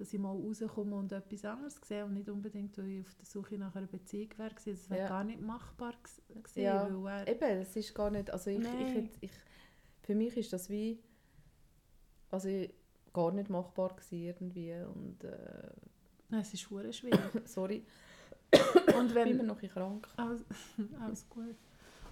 dass 0.02 0.12
ich 0.14 0.20
mal 0.20 0.32
rauskomme 0.36 0.96
und 0.96 1.12
etwas 1.12 1.46
anderes 1.46 1.80
sehe 1.86 2.04
und 2.04 2.14
nicht 2.16 2.28
unbedingt, 2.28 2.76
weil 2.80 2.88
ich 2.88 3.02
auf 3.02 3.14
der 3.14 3.26
Suche 3.26 3.58
nach 3.60 3.76
einer 3.76 3.86
Beziehung 3.86 4.30
wäre. 4.38 4.50
Das 4.54 4.90
wäre 4.90 5.02
Ja. 5.02 5.08
gar 5.08 5.24
nicht 5.24 5.40
machbar 5.42 5.94
gewesen, 6.02 6.62
Ja. 6.62 6.90
weil 7.04 7.20
er... 7.20 7.28
Eben, 7.28 7.62
es 7.62 7.76
ist 7.76 7.94
gar 7.94 8.10
nicht... 8.10 8.32
Also 8.32 8.50
ich, 8.50 8.58
ich, 8.58 8.64
Nein. 8.64 8.88
hätte- 8.88 9.18
ich, 9.22 9.32
für 10.02 10.16
mich 10.16 10.36
ist 10.38 10.52
das 10.54 10.70
wie... 10.72 11.00
Also 12.32 12.50
gar 13.14 13.32
nicht 13.32 13.50
machbar 13.50 13.90
gewesen 13.96 14.16
irgendwie 14.24 14.74
und... 14.94 15.24
Äh, 15.24 15.70
Nein, 16.30 16.42
es 16.42 16.54
ist 16.54 16.64
verdammt 16.64 16.96
schwierig. 16.96 17.20
sorry, 17.46 17.86
und 18.98 19.08
ich 19.08 19.14
bin 19.14 19.28
immer 19.28 19.40
wenn... 19.40 19.46
noch 19.46 19.62
krank. 19.62 20.08
Alles, 20.18 20.44
alles 21.00 21.30
gut. 21.30 21.56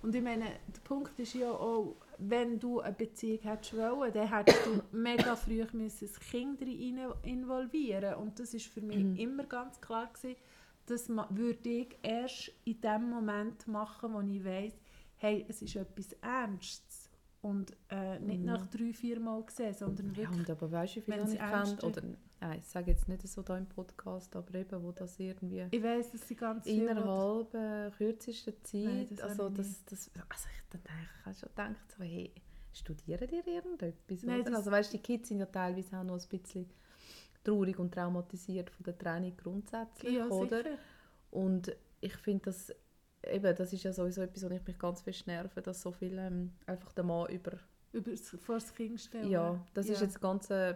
Und 0.02 0.16
ich 0.16 0.22
meine, 0.24 0.46
der 0.46 0.82
Punkt 0.84 1.20
ist 1.20 1.34
ja 1.34 1.52
auch, 1.52 1.96
wenn 2.18 2.60
du 2.60 2.80
eine 2.80 2.94
Beziehung 2.94 3.40
hättest 3.42 3.76
wollen, 3.78 4.14
dann 4.14 4.28
hättest 4.34 4.66
du 4.66 4.82
mega 4.92 5.36
früh 5.36 5.66
müssen 5.74 6.08
das 6.08 6.20
Kind 6.20 6.62
rein 6.62 7.00
involvieren 7.24 8.16
Und 8.16 8.40
das 8.40 8.54
ist 8.54 8.68
für 8.68 8.82
mich 8.82 9.06
Mhm. 9.06 9.16
immer 9.18 9.44
ganz 9.44 9.80
klar 9.82 10.08
gewesen, 10.08 10.36
das 10.86 11.10
würde 11.10 11.70
ich 11.70 11.98
erst 12.02 12.52
in 12.66 12.82
dem 12.82 13.10
Moment 13.10 13.68
machen, 13.68 14.14
wo 14.14 14.22
ich 14.22 14.44
weiss, 14.44 14.74
hey, 15.18 15.46
es 15.48 15.62
ist 15.62 15.76
etwas 15.76 16.14
Ernstes. 16.22 17.10
Und 17.42 17.74
äh, 17.90 18.20
nicht 18.20 18.42
Mhm. 18.42 18.46
nach 18.46 18.66
drei, 18.68 18.92
vier 18.94 19.20
Mal 19.20 19.44
gesehen, 19.44 19.74
sondern 19.74 20.08
Ja, 20.08 20.16
wirklich... 20.16 20.40
und 20.40 20.50
aber 20.50 20.72
weißt 20.72 20.96
du, 20.98 21.02
wie 21.08 21.12
Wenn's 21.12 21.34
ich 21.34 21.40
kennt? 21.40 21.84
Oder, 21.84 22.02
nein, 22.40 22.60
ich 22.60 22.68
sage 22.68 22.92
jetzt 22.92 23.08
nicht 23.08 23.28
so 23.28 23.42
da 23.42 23.58
im 23.58 23.66
Podcast, 23.68 24.36
aber 24.36 24.54
eben, 24.56 24.84
wo 24.84 24.92
das 24.92 25.20
irgendwie 25.20 25.66
ich 25.72 25.84
weiss, 25.84 26.12
dass 26.12 26.28
sie 26.28 26.36
ganz 26.36 26.64
viel... 26.66 26.84
innerhalb 26.84 27.54
äh, 27.54 27.92
kürzester 27.98 28.54
Zeit, 28.64 28.84
Nein, 28.84 29.08
das 29.12 29.22
also 29.22 29.50
das, 29.50 29.86
das, 29.86 30.12
also 30.30 30.48
ich 30.56 30.70
dann 30.70 30.82
denke, 30.84 31.10
ich 31.20 31.26
habe 31.26 31.36
schon 31.36 31.50
gedacht, 31.50 31.92
so, 31.98 32.04
hey, 32.04 32.32
studieren 32.74 33.28
die 33.28 33.50
irgendetwas? 33.50 34.24
Nein, 34.24 34.42
oder? 34.42 34.56
Also 34.58 34.72
weißt, 34.72 34.94
die 34.94 35.00
Kids 35.00 35.30
sind 35.30 35.40
ja 35.40 35.46
teilweise 35.46 35.98
auch 35.98 36.04
noch 36.04 36.20
ein 36.22 36.28
bisschen 36.30 36.70
traurig 37.44 37.80
und 37.80 37.94
traumatisiert 37.94 38.70
von 38.70 38.84
der 38.84 38.98
Trennung 38.98 39.36
grundsätzlich, 39.38 40.14
Ja, 40.18 40.28
oder? 40.28 40.58
sicher. 40.64 40.78
Und 41.32 41.76
ich 42.02 42.16
finde 42.18 42.46
das, 42.46 42.74
eben, 43.24 43.56
das 43.56 43.74
ist 43.74 43.84
ja 43.84 43.94
sowieso 43.94 44.22
etwas, 44.22 44.44
wo 44.50 44.54
ich 44.54 44.66
mich 44.66 44.78
ganz 44.80 45.02
fest 45.02 45.28
nerve, 45.28 45.62
dass 45.62 45.82
so 45.82 45.92
viele 45.92 46.28
ähm, 46.28 46.52
einfach 46.66 46.92
den 46.94 47.08
Mann 47.08 47.30
über 47.30 47.52
Über 47.92 48.12
das, 48.12 48.30
vor 48.30 48.56
das 48.56 48.74
Kind 48.74 49.00
stellen. 49.02 49.30
ja, 49.30 49.60
das 49.74 49.88
ist 49.88 50.00
Ja. 50.00 50.06
jetzt 50.06 50.16
eine 50.18 50.22
ganz 50.22 50.50
äh, 50.50 50.76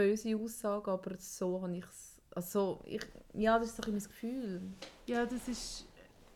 böse 0.00 0.36
Aussage, 0.36 0.90
aber 0.90 1.16
so 1.18 1.60
habe 1.62 1.76
ich 1.76 1.84
es. 1.84 2.20
Also, 2.34 2.80
ich, 2.86 3.02
ja, 3.34 3.58
das 3.58 3.68
ist 3.70 3.76
so 3.76 3.82
ein 3.82 3.92
mein 3.92 4.02
Gefühl. 4.04 4.62
Ja, 5.06 5.26
das 5.26 5.48
ist. 5.48 5.86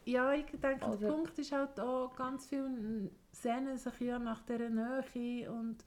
Ja, 0.04 0.32
ich 0.34 0.44
denke, 0.46 0.60
der 0.80 0.82
Also- 0.82 1.08
Punkt 1.08 1.38
ist 1.38 1.52
halt 1.52 1.78
auch, 1.80 2.14
ganz 2.14 2.46
viele 2.46 3.10
sehnen 3.32 3.78
sich 3.78 4.00
ja 4.00 4.18
nach 4.18 4.42
dieser 4.42 4.68
Nähe 4.68 5.50
und 5.50 5.84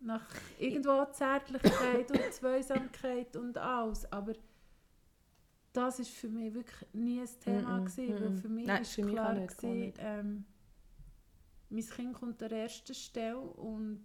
nach 0.00 0.24
irgendwo 0.58 1.04
Zärtlichkeit 1.12 2.10
und 2.10 2.32
Zweisamkeit 2.32 3.36
und 3.36 3.56
alles. 3.56 4.10
Aber 4.12 4.32
das 5.72 6.00
ist 6.00 6.10
für 6.10 6.28
mich 6.28 6.52
wirklich 6.54 6.86
nie 6.92 7.20
ein 7.20 7.28
Thema 7.40 7.78
Mm-mm, 7.78 7.84
gewesen, 7.84 8.20
weil 8.24 8.36
für 8.36 8.48
mich 8.48 8.66
Nein, 8.66 8.82
ist 8.82 8.92
für 8.94 9.04
mich 9.04 9.14
klar 9.14 9.34
gar 9.34 9.46
gewesen, 9.46 9.92
ähm, 9.98 10.44
mein 11.68 11.86
Kind 11.86 12.14
kommt 12.14 12.42
an 12.42 12.50
erster 12.50 12.94
Stelle 12.94 13.38
und 13.38 14.04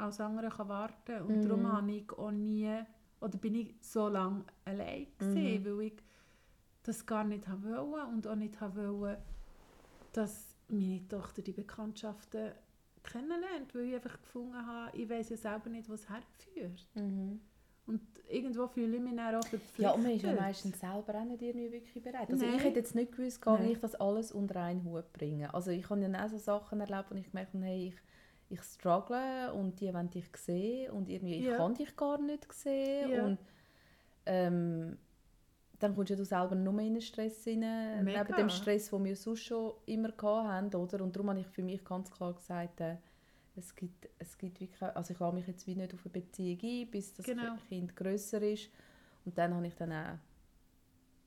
alles 0.00 0.20
andere 0.20 0.48
kann 0.48 0.68
warten. 0.68 1.22
Und 1.22 1.36
Mhm. 1.36 1.42
darum 1.42 1.72
habe 1.72 1.92
ich 1.92 2.10
auch 2.12 2.30
nie, 2.30 2.72
oder 3.20 3.38
bin 3.38 3.54
ich 3.54 3.74
so 3.80 4.08
lange 4.08 4.44
allein 4.64 5.06
gewesen, 5.18 5.62
Mhm. 5.62 5.78
weil 5.78 5.86
ich 5.86 5.92
das 6.82 7.04
gar 7.06 7.24
nicht 7.24 7.46
haben 7.46 7.64
wollen 7.64 8.08
und 8.14 8.26
auch 8.26 8.34
nicht 8.36 8.60
haben 8.60 8.76
wollen, 9.00 9.18
dass 10.12 10.56
meine 10.68 11.06
Tochter 11.08 11.42
die 11.42 11.52
Bekanntschaften 11.52 12.52
kennenlernt, 13.02 13.74
weil 13.74 13.82
ich 13.84 13.94
einfach 13.94 14.20
gefunden 14.20 14.66
habe, 14.66 14.96
ich 14.96 15.08
weiß 15.08 15.30
ja 15.30 15.36
selber 15.36 15.68
nicht, 15.70 15.88
wo 15.88 15.94
es 15.94 16.08
herführt. 16.08 16.86
Und 17.86 18.00
irgendwo 18.28 18.68
fühle 18.68 18.96
ich 18.96 19.02
mich 19.02 19.16
dann 19.16 19.34
auch 19.34 19.44
verpflichtet. 19.46 19.78
Ja, 19.78 19.90
und 19.92 20.02
man 20.02 20.12
ist 20.12 20.22
ja 20.22 20.32
meistens 20.34 20.78
selber 20.78 21.14
auch 21.14 21.24
nicht 21.24 21.42
irgendwie 21.42 21.72
wirklich 21.72 22.02
bereit. 22.02 22.30
Also 22.30 22.44
Nein. 22.44 22.56
ich 22.56 22.62
hätte 22.64 22.78
jetzt 22.78 22.94
nicht 22.94 23.12
gewusst, 23.12 23.42
gar 23.42 23.58
Nein. 23.58 23.68
nicht 23.68 23.82
das 23.82 23.94
alles 23.96 24.30
unter 24.32 24.60
einen 24.62 24.84
Hut 24.84 25.12
bringen. 25.12 25.50
Also 25.50 25.70
ich 25.72 25.88
habe 25.90 26.00
ja 26.00 26.24
auch 26.24 26.28
so 26.28 26.38
Sachen 26.38 26.80
erlebt, 26.80 27.10
wo 27.10 27.14
ich 27.16 27.28
gemerkt 27.30 27.54
habe, 27.54 27.64
hey, 27.64 27.88
ich, 27.88 27.94
ich 28.50 28.62
struggle 28.62 29.52
und 29.54 29.80
die 29.80 29.92
wollen 29.94 30.10
dich 30.10 30.26
sehen 30.36 30.90
und 30.90 31.08
irgendwie, 31.08 31.36
ich 31.36 31.46
Ja. 31.46 31.56
kann 31.56 31.74
dich 31.74 31.96
gar 31.96 32.18
nicht 32.20 32.52
sehen. 32.52 33.10
Ja. 33.10 33.24
Und 33.24 33.38
ähm, 34.26 34.98
dann 35.78 35.94
kommst 35.94 36.10
ja 36.10 36.16
du 36.16 36.24
selber 36.24 36.54
noch 36.54 36.72
mehr 36.72 36.86
in 36.86 36.94
den 36.94 37.00
Stress 37.02 37.46
rein, 37.46 38.04
Mega. 38.04 38.22
neben 38.22 38.36
dem 38.36 38.50
Stress, 38.50 38.90
den 38.90 39.04
wir 39.04 39.16
sonst 39.16 39.44
schon 39.44 39.72
immer 39.86 40.12
hatten, 40.20 40.74
oder? 40.76 41.02
Und 41.02 41.16
darum 41.16 41.30
habe 41.30 41.40
ich 41.40 41.46
für 41.46 41.62
mich 41.62 41.82
ganz 41.84 42.10
klar 42.10 42.34
gesagt, 42.34 42.80
äh, 42.80 42.96
es 43.56 43.74
gibt, 43.74 44.08
es 44.18 44.36
gibt 44.36 44.60
wirklich, 44.60 44.82
also 44.82 45.12
ich 45.12 45.18
lasse 45.20 45.34
mich 45.34 45.46
jetzt 45.46 45.66
wie 45.66 45.74
nicht 45.74 45.94
auf 45.94 46.00
eine 46.04 46.12
Beziehung 46.12 46.58
ein, 46.62 46.90
bis 46.90 47.14
das 47.14 47.24
Genau. 47.26 47.56
Kind 47.68 47.96
grösser 47.96 48.42
ist. 48.42 48.68
Und 49.24 49.36
dann 49.38 49.54
habe 49.54 49.66
ich 49.66 49.74
dann 49.74 49.92
auch, 49.92 50.18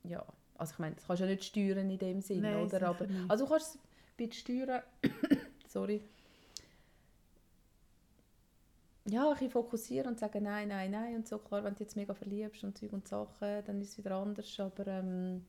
ja, 0.04 0.24
also 0.56 0.72
ich 0.72 0.78
meine, 0.78 0.94
das 0.94 1.06
kannst 1.06 1.20
du 1.22 1.26
ja 1.26 1.30
nicht 1.32 1.44
steuern 1.44 1.90
in 1.90 1.98
dem 1.98 2.20
Sinn, 2.20 2.42
Nein, 2.42 2.56
oder? 2.56 2.82
Aber, 2.88 3.06
also 3.28 3.44
du 3.44 3.50
kannst 3.50 3.74
es 3.76 3.80
bisschen 4.16 4.32
steuern, 4.66 4.82
sorry, 5.68 6.02
ja, 9.14 9.24
ein 9.28 9.32
bisschen 9.34 9.50
fokussieren 9.50 10.08
und 10.08 10.18
sagen 10.18 10.42
nein, 10.44 10.68
nein, 10.68 10.90
nein 10.90 11.16
und 11.16 11.28
so. 11.28 11.38
Klar, 11.38 11.64
wenn 11.64 11.74
du 11.74 11.80
jetzt 11.84 11.96
mega 11.96 12.14
verliebst 12.14 12.64
und 12.64 12.76
Zeug 12.78 12.92
und 12.92 13.08
Sachen, 13.08 13.64
dann 13.64 13.80
ist 13.80 13.90
es 13.90 13.98
wieder 13.98 14.16
anders, 14.16 14.58
aber 14.60 14.86
ähm, 14.88 15.44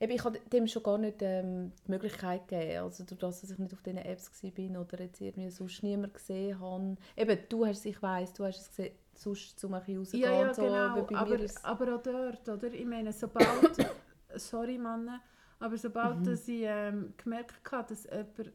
eben, 0.00 0.12
ich 0.12 0.24
habe 0.24 0.38
dem 0.52 0.66
schon 0.68 0.82
gar 0.82 0.98
nicht 0.98 1.18
ähm, 1.22 1.72
die 1.86 1.90
Möglichkeit 1.90 2.48
gegeben, 2.48 2.82
also 2.84 3.04
durch 3.04 3.18
das, 3.18 3.40
dass 3.40 3.50
ich 3.50 3.58
nicht 3.58 3.72
auf 3.74 3.82
diesen 3.82 3.98
Apps 3.98 4.30
war 4.42 4.80
oder 4.80 5.00
jetzt 5.02 5.20
irgendwie 5.20 5.50
sonst 5.50 5.82
niemand 5.82 6.14
gesehen 6.14 6.60
habe. 6.60 6.96
Eben, 7.16 7.38
du 7.48 7.66
hast 7.66 7.78
es, 7.78 7.84
ich 7.86 8.02
weiss, 8.02 8.32
du 8.34 8.44
hast 8.44 8.60
es 8.60 8.68
gesehen, 8.68 8.94
sonst 9.14 9.58
zum 9.58 9.74
ein 9.74 9.80
bisschen 9.80 9.98
rauszugehen 9.98 10.32
Ja, 10.32 10.46
ja, 10.46 10.54
so, 10.54 10.62
genau. 10.62 10.74
aber 10.74 11.16
Aber, 11.16 11.30
mir 11.30 11.40
ist 11.44 11.64
aber 11.64 11.96
auch 11.96 12.02
dort, 12.02 12.48
oder? 12.48 12.72
Ich 12.72 12.86
meine, 12.86 13.12
sobald, 13.12 13.76
sorry 14.36 14.76
Männer, 14.78 15.20
aber 15.58 15.76
sobald 15.78 16.20
Mhm. 16.20 16.24
dass 16.24 16.46
ich 16.48 16.62
ähm, 16.64 17.14
gemerkt 17.16 17.72
habe, 17.72 17.88
dass 17.88 18.04
jemand 18.04 18.52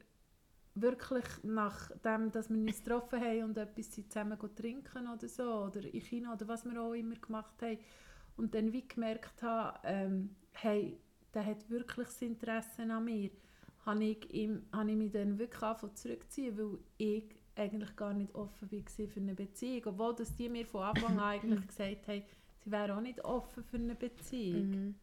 wirklich 0.75 1.25
nachdem, 1.43 2.31
dass 2.31 2.49
wir 2.49 2.57
uns 2.57 2.83
getroffen 2.83 3.19
haben 3.19 3.43
und 3.43 3.57
etwas 3.57 3.91
zusammen 3.91 4.37
trinken 4.55 5.07
oder 5.07 5.27
so, 5.27 5.65
oder 5.65 5.81
in 5.81 6.01
China 6.01 6.33
oder 6.33 6.47
was 6.47 6.65
wir 6.65 6.81
auch 6.81 6.93
immer 6.93 7.15
gemacht 7.15 7.61
haben, 7.61 7.77
und 8.37 8.55
dann 8.55 8.71
wie 8.71 8.87
gemerkt 8.87 9.43
habe, 9.43 9.77
ähm, 9.83 10.35
hey, 10.53 10.97
der 11.33 11.45
hat 11.45 11.69
wirklich 11.69 12.07
das 12.07 12.21
Interesse 12.21 12.83
an 12.83 13.05
mir, 13.05 13.29
habe 13.85 14.03
ich, 14.03 14.33
ihm, 14.33 14.63
habe 14.71 14.91
ich 14.91 14.97
mich 14.97 15.11
dann 15.11 15.37
wirklich 15.37 15.61
angefangen 15.61 15.95
zurückziehen, 15.95 16.57
weil 16.57 16.77
ich 16.97 17.35
eigentlich 17.55 17.95
gar 17.95 18.13
nicht 18.13 18.33
offen 18.33 18.71
war 18.71 19.07
für 19.07 19.19
eine 19.19 19.35
Beziehung, 19.35 19.83
obwohl 19.85 20.15
dass 20.15 20.35
die 20.35 20.49
mir 20.49 20.65
von 20.65 20.83
Anfang 20.83 21.19
an 21.19 21.25
eigentlich 21.25 21.67
gesagt 21.67 22.07
haben, 22.07 22.23
sie 22.63 22.71
wären 22.71 22.91
auch 22.91 23.01
nicht 23.01 23.23
offen 23.23 23.63
für 23.63 23.77
eine 23.77 23.95
Beziehung. 23.95 24.69
Mhm. 24.69 24.95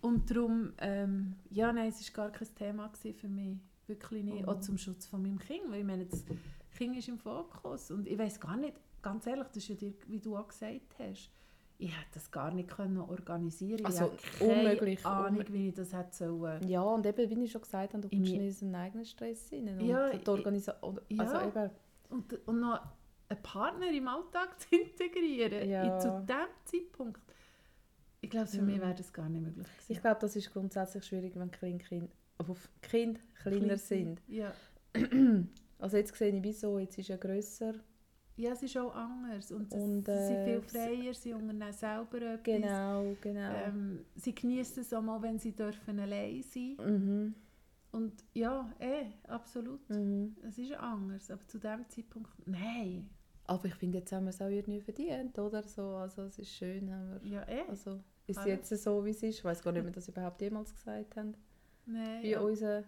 Und 0.00 0.30
darum, 0.30 0.72
ähm, 0.78 1.36
ja, 1.50 1.72
nein, 1.72 1.90
es 1.90 2.16
war 2.16 2.28
gar 2.28 2.38
kein 2.38 2.54
Thema 2.54 2.90
für 2.90 3.28
mich. 3.28 3.58
Wirklich 3.90 4.24
nicht. 4.24 4.46
Oh. 4.46 4.52
Auch 4.52 4.60
zum 4.60 4.78
Schutz 4.78 5.06
von 5.06 5.22
meinem 5.22 5.38
Kind. 5.38 5.62
Weil 5.70 5.80
ich 5.80 5.86
meine, 5.86 6.06
das 6.06 6.24
Kind 6.76 6.96
ist 6.96 7.08
im 7.08 7.18
Fokus. 7.18 7.90
Und 7.90 8.06
ich 8.08 8.18
weiß 8.18 8.40
gar 8.40 8.56
nicht, 8.56 8.74
ganz 9.02 9.26
ehrlich, 9.26 9.46
das 9.48 9.56
ist 9.58 9.68
ja 9.68 9.74
dir, 9.74 9.92
wie 10.06 10.20
du 10.20 10.36
auch 10.36 10.48
gesagt 10.48 10.94
hast, 10.98 11.30
ich 11.82 11.90
hätte 11.90 12.10
das 12.14 12.30
gar 12.30 12.52
nicht 12.52 12.68
können 12.68 12.98
organisieren 12.98 13.86
Also, 13.86 14.12
Ich 14.34 14.40
unmöglich, 14.42 15.04
Ahnung, 15.06 15.44
wie 15.48 15.68
ich 15.68 15.74
das 15.74 15.92
hätte 15.94 16.14
sollen. 16.14 16.68
Ja, 16.68 16.82
und 16.82 17.06
eben, 17.06 17.30
wie 17.30 17.44
ich 17.44 17.50
schon 17.52 17.62
gesagt 17.62 17.94
habe, 17.94 18.02
du 18.06 18.08
kommst 18.14 18.32
in 18.32 18.40
diesen 18.40 18.74
eigenen 18.74 19.06
Stress 19.06 19.50
rein. 19.50 19.68
Und 19.80 19.86
Ja, 19.86 20.10
die 20.10 20.28
Organisation, 20.28 21.00
Ja. 21.08 21.24
also 21.24 21.48
eben, 21.48 21.70
Und, 22.10 22.46
und 22.48 22.60
noch 22.60 22.80
einen 23.30 23.42
Partner 23.42 23.90
im 23.90 24.06
Alltag 24.08 24.60
zu 24.60 24.76
integrieren, 24.76 25.68
Ja. 25.70 25.94
in, 25.94 26.00
zu 26.00 26.08
diesem 26.28 26.46
Zeitpunkt. 26.66 27.20
Ich 28.20 28.28
glaube, 28.28 28.46
für 28.48 28.60
Mhm. 28.60 28.66
mich 28.66 28.80
wäre 28.82 28.94
das 28.94 29.10
gar 29.14 29.28
nicht 29.30 29.40
möglich 29.42 29.66
gewesen. 29.66 29.92
ich 29.92 30.00
glaube, 30.02 30.20
das 30.20 30.36
ist 30.36 30.52
grundsätzlich 30.52 31.04
schwierig, 31.06 31.34
wenn 31.36 31.50
kleine 31.50 31.78
Kinder, 31.78 32.08
auf 32.48 32.68
Kind 32.80 33.20
kleiner 33.34 33.58
Klein 33.60 33.78
sind. 33.78 34.22
Ja. 34.28 34.52
Also 35.80 35.96
jetzt 35.96 36.14
sehe 36.14 36.36
ich, 36.36 36.42
wieso, 36.42 36.78
jetzt 36.78 36.98
ist 36.98 37.08
er 37.08 37.16
grösser. 37.16 37.72
ja, 38.36 38.52
es 38.52 38.62
ist 38.62 38.76
auch 38.76 38.94
anders. 38.94 39.50
Und, 39.50 39.72
Und, 39.72 40.04
sie 40.04 40.12
sind 40.26 40.36
äh, 40.36 40.44
viel 40.44 40.60
freier, 40.60 41.14
sie 41.14 41.32
unternehmen 41.32 41.72
selber 41.72 42.20
etwas. 42.20 42.42
Genau, 42.44 43.16
genau. 43.18 43.54
Ähm, 43.64 44.04
sie 44.14 44.34
genießen 44.34 44.82
es 44.82 44.92
auch 44.92 45.00
mal, 45.00 45.22
wenn 45.22 45.38
sie 45.38 45.52
dürfen 45.52 45.98
allein 45.98 46.42
sein 46.42 46.76
mhm. 46.76 47.34
Und 47.92 48.24
ja, 48.34 48.70
eh, 48.78 49.06
absolut. 49.26 49.88
Mhm. 49.88 50.36
Es 50.46 50.58
ist 50.58 50.72
anders. 50.74 51.30
Aber 51.30 51.46
zu 51.48 51.58
dem 51.58 51.88
Zeitpunkt, 51.88 52.30
nein. 52.46 53.08
Aber 53.44 53.64
ich 53.64 53.74
finde, 53.74 53.98
jetzt 53.98 54.12
haben 54.12 54.26
wir 54.26 54.30
es 54.30 54.40
auch 54.40 54.48
irgendwie 54.48 54.80
verdient, 54.80 55.38
oder? 55.38 55.62
So, 55.64 55.96
also 55.96 56.22
es 56.22 56.38
ist 56.38 56.52
schön, 56.52 56.92
haben 56.92 57.20
wir... 57.22 57.30
Ja, 57.30 57.48
eh. 57.48 57.62
Also 57.68 58.00
ist 58.26 58.36
es 58.36 58.38
Alles. 58.38 58.70
jetzt 58.70 58.84
so, 58.84 59.04
wie 59.04 59.10
es 59.10 59.22
ist? 59.22 59.38
Ich 59.38 59.44
weiß 59.44 59.62
gar 59.62 59.72
nicht, 59.72 59.80
ob 59.80 59.86
wir 59.86 59.92
das 59.92 60.08
überhaupt 60.08 60.40
jemals 60.40 60.72
gesagt 60.72 61.16
haben. 61.16 61.34
Nein, 61.92 62.22
Wie 62.22 62.30
ja. 62.30 62.40
unser 62.40 62.84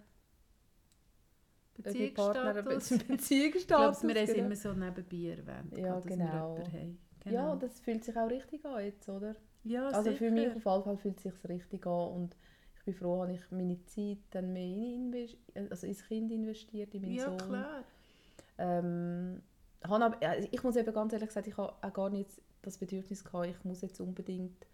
Beziehungsstatus. 1.75 2.65
Be 2.65 2.75
Ich 2.77 2.89
glaube, 2.89 3.05
Beziehungsstatus. 3.17 4.03
wir 4.03 4.15
haben 4.15 4.17
es 4.25 4.33
genau. 4.33 4.47
immer 4.47 4.57
so 4.57 4.73
nebenbei 4.73 5.37
erwähnt, 5.37 5.77
Ja, 5.79 5.95
dass 5.95 6.05
genau. 6.07 6.57
wir 6.57 6.65
haben. 6.73 6.99
Ja, 7.25 7.57
das 7.57 7.81
fühlt 7.81 8.05
sich 8.05 8.17
auch 8.17 8.29
richtig 8.29 8.65
an 8.65 8.85
jetzt, 8.85 9.09
oder? 9.09 9.37
ja 9.65 9.89
Also 9.89 10.13
für 10.13 10.31
mich 10.31 10.41
sicher. 10.53 10.57
auf 10.57 10.65
jeden 10.65 10.85
Fall 10.85 10.97
fühlt 10.99 11.17
es 11.19 11.23
sich 11.23 11.49
richtig 11.49 11.87
an 11.87 12.09
und 12.13 12.37
ich 12.77 12.85
bin 12.85 12.95
froh, 12.95 13.23
habe 13.23 13.33
ich 13.33 13.51
meine 13.53 13.85
Zeit 13.87 14.19
dann 14.31 14.53
mehr 14.53 14.65
in 15.55 15.71
also 15.71 15.87
ins 15.87 16.05
Kind 16.07 16.33
investiert, 16.33 16.93
in 16.95 17.03
meinen 17.03 17.15
Ja, 17.15 17.27
Sohn. 17.27 17.39
klar. 17.39 17.85
Ähm, 18.59 19.43
äh, 20.21 20.47
ich 20.51 20.63
muss 20.65 20.77
eben 20.77 20.93
ganz 20.93 21.13
ehrlich 21.13 21.31
sagen, 21.31 21.49
ich 21.49 21.57
habe 21.57 21.73
auch 21.81 21.93
gar 21.93 22.11
nicht 22.11 22.29
das 22.63 22.79
Bedürfnis 22.79 23.25
gehabt, 23.25 23.47
ich 23.47 23.65
muss 23.65 23.83
jetzt 23.83 24.01
unbedingt 24.01 24.67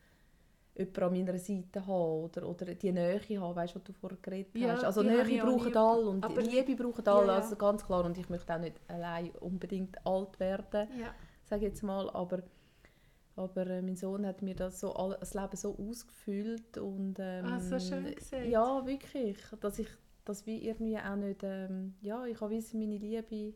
jemanden 0.79 1.03
an 1.03 1.13
meiner 1.13 1.39
Seite 1.39 1.87
haben 1.87 2.25
oder, 2.25 2.49
oder 2.49 2.75
die 2.75 2.93
Nähe 2.93 3.21
haben, 3.41 3.57
weißt 3.57 3.75
du, 3.75 3.79
was 3.81 3.85
du 3.85 3.93
vorher 3.93 4.19
geredet 4.23 4.57
Ja, 4.57 4.73
hast. 4.73 4.85
Also 4.85 5.03
Nähe 5.03 5.25
brauchen 5.43 5.77
alle 5.77 6.07
und 6.09 6.25
aber- 6.25 6.41
Liebe 6.43 6.77
brauchen 6.83 7.07
alle, 7.07 7.27
Ja, 7.27 7.33
ja. 7.35 7.39
also 7.41 7.57
ganz 7.57 7.85
klar. 7.85 8.05
Und 8.05 8.17
ich 8.19 8.29
möchte 8.29 8.55
auch 8.55 8.59
nicht 8.61 8.81
allein 8.89 9.31
unbedingt 9.41 9.97
alt 10.07 10.39
werden, 10.41 10.89
Ja. 11.01 11.15
sage 11.45 11.67
jetzt 11.67 11.83
mal, 11.83 12.09
aber 12.11 12.43
aber 13.37 13.69
äh, 13.69 13.83
mein 13.83 13.95
Sohn 13.95 14.27
hat 14.27 14.43
mir 14.43 14.57
das, 14.57 14.81
so 14.81 14.93
all, 14.95 15.17
das 15.21 15.33
Leben 15.33 15.55
so 15.57 15.77
ausgefüllt 15.79 16.77
und 16.79 17.19
ähm, 17.21 17.45
Ah, 17.47 17.61
so 17.61 17.79
schön 17.79 18.13
gesagt. 18.13 18.47
ja 18.47 18.85
wirklich, 18.85 19.39
dass 19.61 19.79
ich 19.79 19.87
das 20.25 20.45
wie 20.45 20.67
irgendwie 20.67 20.99
auch 20.99 21.15
nicht, 21.15 21.43
ähm, 21.45 21.95
ja 22.01 22.27
ich 22.27 22.41
habe 22.41 22.59
meine 22.75 22.97
Liebe 22.97 23.55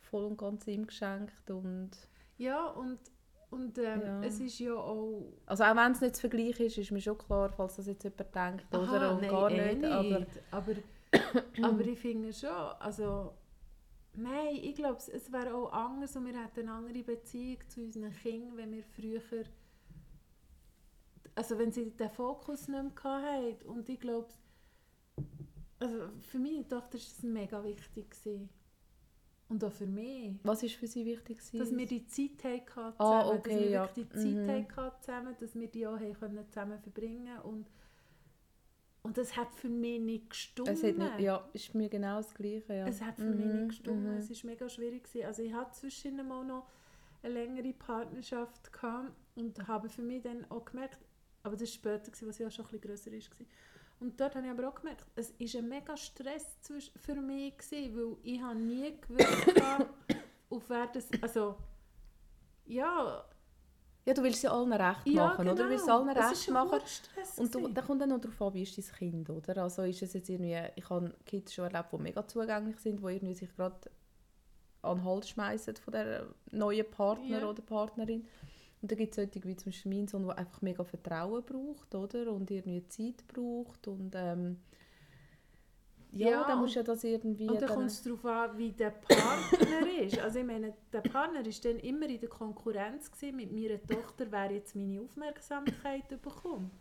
voll 0.00 0.24
und 0.24 0.36
ganz 0.36 0.66
ihm 0.66 0.86
geschenkt 0.86 1.50
und 1.50 1.92
Ja, 2.36 2.66
und, 2.66 2.98
und 3.52 3.78
ähm, 3.78 4.00
Ja. 4.02 4.22
es 4.24 4.40
ist 4.40 4.58
ja 4.58 4.74
auch... 4.74 5.32
also 5.46 5.64
auch 5.64 5.76
wenn 5.76 5.92
es 5.92 6.00
nicht 6.00 6.16
zu 6.16 6.20
vergleichen 6.22 6.66
ist, 6.66 6.78
ist 6.78 6.90
mir 6.90 7.00
schon 7.00 7.18
klar, 7.18 7.50
falls 7.50 7.76
das 7.76 7.86
jetzt 7.86 8.02
jemand 8.04 8.34
denkt 8.34 8.74
oder 8.74 8.82
Aha, 9.00 9.10
und 9.12 9.20
nein, 9.20 9.30
gar 9.30 9.50
eh 9.50 9.74
nicht, 9.74 9.84
aber 9.92 10.26
aber, 10.50 10.74
aber 11.62 11.80
ich 11.86 11.98
finde 11.98 12.32
schon, 12.32 12.50
also... 12.50 13.34
Nein, 14.14 14.56
ich 14.60 14.74
glaube, 14.74 14.98
es- 14.98 15.08
es 15.08 15.32
wäre 15.32 15.54
auch 15.54 15.72
anders 15.72 16.14
und 16.16 16.26
wir 16.26 16.38
hätten 16.38 16.60
eine 16.68 16.72
andere 16.72 17.02
Beziehung 17.02 17.58
zu 17.68 17.80
unseren 17.80 18.12
Kindern, 18.12 18.56
wenn 18.56 18.72
wir 18.72 18.82
früher... 18.84 19.20
Also 21.34 21.58
wenn 21.58 21.72
sie 21.72 21.90
den 21.90 22.10
Fokus 22.10 22.68
nicht 22.68 23.04
mehr 23.04 23.22
hatten. 23.22 23.66
Und 23.68 23.88
ich 23.88 23.98
glaube, 23.98 24.28
also 25.78 25.96
für 26.20 26.38
meine 26.38 26.68
Tochter 26.68 26.92
war 26.94 27.00
es 27.00 27.22
mega 27.22 27.64
wichtig. 27.64 28.10
Gewesen. 28.10 28.50
Und 29.52 29.62
auch 29.64 29.72
für 29.72 29.86
mich. 29.86 30.34
was 30.42 30.62
ist 30.62 30.74
für 30.76 30.86
sie 30.86 31.04
wichtig 31.04 31.36
gewesen? 31.38 31.58
Dass 31.58 31.76
wir 31.76 31.86
die 31.86 32.06
Zeit 32.06 32.42
hatten 32.44 32.96
zusammen, 32.96 32.96
Ah, 32.98 33.22
dass 33.30 33.38
okay, 33.38 33.58
wir 33.60 33.68
ja. 33.70 33.86
die 33.88 34.08
Zeit 34.08 34.24
Mhm. 34.24 34.76
hatten 34.76 35.00
zusammen, 35.02 35.36
dass 35.38 35.54
wir 35.54 35.68
die 35.68 35.86
auch 35.86 35.98
können 35.98 36.46
zusammen 36.48 36.78
verbringen 36.80 37.38
und 37.40 37.66
und 39.04 39.18
das 39.18 39.36
hat 39.36 39.52
für 39.56 39.68
mich 39.68 40.00
nicht 40.00 40.30
gestummt. 40.30 40.68
es 40.68 40.82
hat 40.84 40.96
nicht, 40.96 41.18
ja, 41.20 41.48
ist 41.52 41.74
mir 41.74 41.88
genau 41.88 42.18
das 42.18 42.32
Gleiche, 42.34 42.72
ja. 42.72 42.86
Es 42.86 43.02
hat 43.02 43.16
für 43.16 43.24
mich 43.24 43.46
Mhm, 43.46 43.52
nicht 43.56 43.68
gestummt. 43.70 44.04
mhm. 44.04 44.16
Es 44.18 44.30
war 44.30 44.50
mega 44.50 44.68
schwierig. 44.68 45.02
Gewesen. 45.04 45.26
Also 45.26 45.42
ich 45.42 45.52
hatte 45.52 45.72
zwischen 45.72 46.16
mal 46.28 46.44
noch 46.44 46.68
eine 47.24 47.34
längere 47.34 47.72
Partnerschaft 47.72 48.72
gehabt 48.72 49.12
und 49.34 49.66
habe 49.66 49.88
für 49.88 50.02
mich 50.02 50.22
dann 50.22 50.44
auch 50.50 50.64
gemerkt, 50.64 50.98
aber 51.42 51.56
das 51.56 51.62
war 51.62 51.66
später, 51.66 52.10
gewesen, 52.12 52.28
was 52.28 52.38
ja 52.38 52.48
schon 52.50 52.64
ein 52.64 52.70
bisschen 52.70 52.80
grösser 52.80 53.10
war. 53.12 53.46
Und 54.02 54.20
dort 54.20 54.34
habe 54.34 54.44
ich 54.44 54.50
aber 54.50 54.68
auch 54.68 54.74
gemerkt, 54.74 55.06
es 55.14 55.32
war 55.38 55.60
ein 55.60 55.68
mega 55.68 55.96
Stress 55.96 56.56
für 56.96 57.14
mich, 57.14 57.56
gewesen, 57.56 57.96
weil 57.96 58.16
ich 58.24 58.42
habe 58.42 58.56
nie 58.56 58.96
gewusst, 59.00 59.62
habe, 59.62 59.86
auf 60.50 60.68
wer 60.68 60.88
das... 60.88 61.06
Also, 61.20 61.54
ja, 62.66 63.24
Ja, 64.04 64.12
du 64.14 64.22
willst 64.24 64.40
sie 64.40 64.48
allen 64.48 64.72
recht 64.72 65.06
ja 65.06 65.26
machen, 65.26 65.44
genau. 65.44 65.52
oder? 65.52 65.64
Du 65.64 65.70
willst 65.70 65.84
sie 65.84 65.92
allen 65.92 66.08
recht 66.08 66.32
ist 66.32 66.50
machen. 66.50 66.80
Und 67.36 67.54
du, 67.54 67.68
da 67.68 67.82
kommt 67.82 68.02
dann 68.02 68.08
noch 68.08 68.20
darauf 68.20 68.42
an, 68.42 68.54
wie 68.54 68.64
ist 68.64 68.76
dein 68.76 68.84
Kind, 68.98 69.30
oder? 69.30 69.62
Also 69.62 69.82
ist 69.82 70.02
es 70.02 70.14
jetzt 70.14 70.28
irgendwie, 70.28 70.58
ich 70.74 70.90
habe 70.90 71.14
Kids 71.24 71.54
schon 71.54 71.66
erlebt, 71.66 71.92
die 71.92 71.98
mega 71.98 72.26
zugänglich 72.26 72.78
sind, 72.80 72.98
die 73.00 73.06
irgendwie 73.06 73.34
sich 73.34 73.54
gerade 73.54 73.88
an 74.82 74.96
den 74.96 75.04
Hals 75.04 75.28
schmeißen 75.28 75.76
von 75.76 75.92
der 75.92 76.26
neuen 76.50 76.90
Partner 76.90 77.38
Ja. 77.38 77.46
oder 77.48 77.62
Partnerin. 77.62 78.26
Und 78.82 78.90
dann 78.90 78.98
gibt 78.98 79.12
es 79.12 79.16
solche 79.16 79.42
wie 79.44 79.56
zum 79.56 79.70
Beispiel 79.70 79.94
mein 79.94 80.08
Sohn, 80.08 80.26
der 80.26 80.36
einfach 80.36 80.60
mega 80.60 80.82
Vertrauen 80.84 81.44
braucht, 81.44 81.94
oder? 81.94 82.32
Und 82.32 82.50
irgendwie 82.50 82.86
Zeit 82.88 83.24
braucht 83.28 83.86
und 83.86 84.12
ähm, 84.16 84.58
ja, 86.10 86.28
Ja, 86.30 86.46
dann 86.46 86.58
musst 86.60 86.74
du 86.74 86.80
ja 86.80 86.84
das 86.84 87.04
irgendwie... 87.04 87.48
Und 87.48 87.54
dann 87.60 87.68
dann- 87.68 87.76
kommt 87.76 87.86
es 87.90 88.02
darauf 88.02 88.24
an, 88.26 88.58
wie 88.58 88.72
der 88.72 88.90
Partner 88.90 89.88
ist. 90.02 90.18
Also 90.18 90.40
ich 90.40 90.44
meine, 90.44 90.74
der 90.92 91.00
Partner 91.00 91.44
war 91.44 91.52
dann 91.62 91.78
immer 91.78 92.06
in 92.06 92.20
der 92.20 92.28
Konkurrenz 92.28 93.10
gewesen 93.10 93.36
mit 93.36 93.52
meiner 93.52 93.80
Tochter, 93.82 94.26
wer 94.30 94.50
jetzt 94.52 94.76
meine 94.76 95.00
Aufmerksamkeit 95.00 96.08
bekommt. 96.20 96.72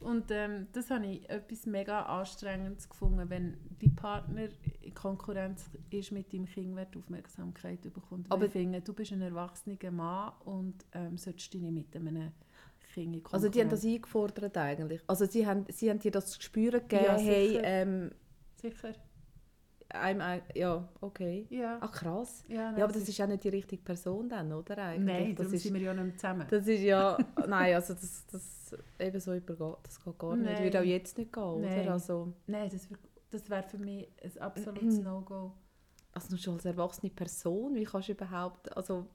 Und 0.00 0.30
ähm, 0.30 0.68
das 0.72 0.90
habe 0.90 1.06
ich 1.06 1.28
etwas 1.28 1.66
mega 1.66 2.02
Anstrengendes 2.02 2.88
gefunden, 2.88 3.28
wenn 3.30 3.56
die 3.80 3.88
Partner 3.88 4.48
in 4.80 4.94
Konkurrenz 4.94 5.68
ist 5.90 6.12
mit 6.12 6.32
deinem 6.32 6.46
Kind, 6.46 6.76
wer 6.76 6.84
die 6.84 6.98
Aufmerksamkeit 6.98 7.80
bekommt. 7.82 8.30
Aber 8.30 8.48
finde, 8.48 8.80
du 8.80 8.92
bist 8.92 9.12
ein 9.12 9.20
erwachsener 9.22 9.90
Mann 9.90 10.32
und 10.44 10.84
ähm, 10.92 11.18
solltest 11.18 11.52
dich 11.52 11.60
nicht 11.62 11.74
mit 11.74 11.96
einem 11.96 12.30
Kind 12.94 13.16
in 13.16 13.22
Also 13.32 13.48
die 13.48 13.60
haben 13.60 13.68
Konkurrenz- 13.68 13.70
das 13.70 13.84
eingefordert 13.84 14.56
eigentlich. 14.56 15.02
Also 15.08 15.26
sie 15.26 15.46
haben, 15.46 15.66
sie 15.68 15.90
haben 15.90 15.98
dir 15.98 16.12
das 16.12 16.36
Gespür 16.38 16.70
gegeben, 16.72 17.04
Ja, 17.04 17.16
hey, 17.16 17.48
sicher. 17.48 17.60
ähm, 17.64 18.10
Sicher? 18.60 18.94
I'm, 19.90 20.42
ja, 20.54 20.86
okay. 21.00 21.46
Ja. 21.48 21.78
Ach 21.80 21.90
krass. 21.90 22.44
ja, 22.48 22.76
Ja, 22.76 22.84
aber 22.84 22.92
das 22.92 23.08
ist 23.08 23.18
auch 23.22 23.26
nicht 23.26 23.42
die 23.42 23.48
richtige 23.48 23.82
Person 23.82 24.28
dann, 24.28 24.52
oder? 24.52 24.76
Eigentlich? 24.78 25.26
Nein, 25.28 25.34
das 25.34 25.50
ist, 25.52 25.62
sind 25.62 25.74
wir 25.74 25.80
ja 25.80 25.94
nicht 25.94 26.20
zusammen. 26.20 26.46
das 26.50 26.66
ist 26.66 26.82
ja, 26.82 27.16
nein, 27.48 27.74
also 27.74 27.94
das, 27.94 28.26
das 28.30 28.57
eben 28.98 29.20
so 29.20 29.34
übergeht, 29.34 29.76
das 29.82 30.02
geht 30.02 30.18
gar 30.18 30.36
nicht. 30.36 30.50
Nein. 30.52 30.62
Würde 30.64 30.80
auch 30.80 30.84
jetzt 30.84 31.18
nicht 31.18 31.32
gehen, 31.32 31.60
Nein. 31.60 31.80
oder? 31.82 31.92
Also, 31.92 32.32
Nein, 32.46 32.68
das, 32.70 32.90
wär- 32.90 32.98
das 33.30 33.48
wäre 33.50 33.62
für 33.62 33.78
mich 33.78 34.08
ein 34.22 34.38
absolutes 34.38 34.98
No-Go. 35.00 35.52
also 36.12 36.36
schon 36.36 36.54
als 36.54 36.64
erwachsene 36.64 37.10
Person, 37.10 37.74
wie 37.74 37.84
kannst 37.84 38.08
du 38.08 38.12
überhaupt, 38.12 38.74
also 38.76 39.06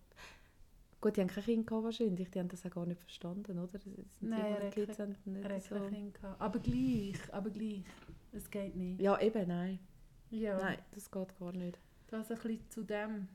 gut, 1.01 1.17
die 1.17 1.21
haben 1.21 1.27
kein 1.27 1.43
Kind 1.43 1.67
gehabt 1.67 1.83
wahrscheinlich, 1.83 2.29
die 2.31 2.39
haben 2.39 2.47
das 2.49 2.65
auch 2.65 2.71
gar 2.71 2.85
nicht 2.85 3.01
verstanden, 3.01 3.59
oder? 3.59 3.67
Das 3.73 3.83
sind 3.83 3.97
die, 3.97 4.25
Nein, 4.25 4.55
die 4.59 4.65
hat 4.67 4.73
Kids 4.73 4.99
haben 4.99 5.15
nicht 5.25 5.63
so. 5.67 5.75
Kind 5.89 6.13
gehabt. 6.13 6.39
Aber 6.41 6.59
gleich, 6.59 7.19
aber 7.33 7.49
gleich. 7.49 7.83
Es 8.31 8.49
geht 8.49 8.75
nicht. 8.75 9.01
Ja, 9.01 9.19
eben, 9.19 9.47
nein. 9.47 9.79
Ja. 10.29 10.57
Nein, 10.57 10.77
das 10.93 11.11
geht 11.11 11.37
gar 11.39 11.51
nicht. 11.53 11.77
Das 12.07 12.31
ein 12.31 12.37
bisschen 12.37 12.69
zu 12.69 12.83
dem. 12.83 13.27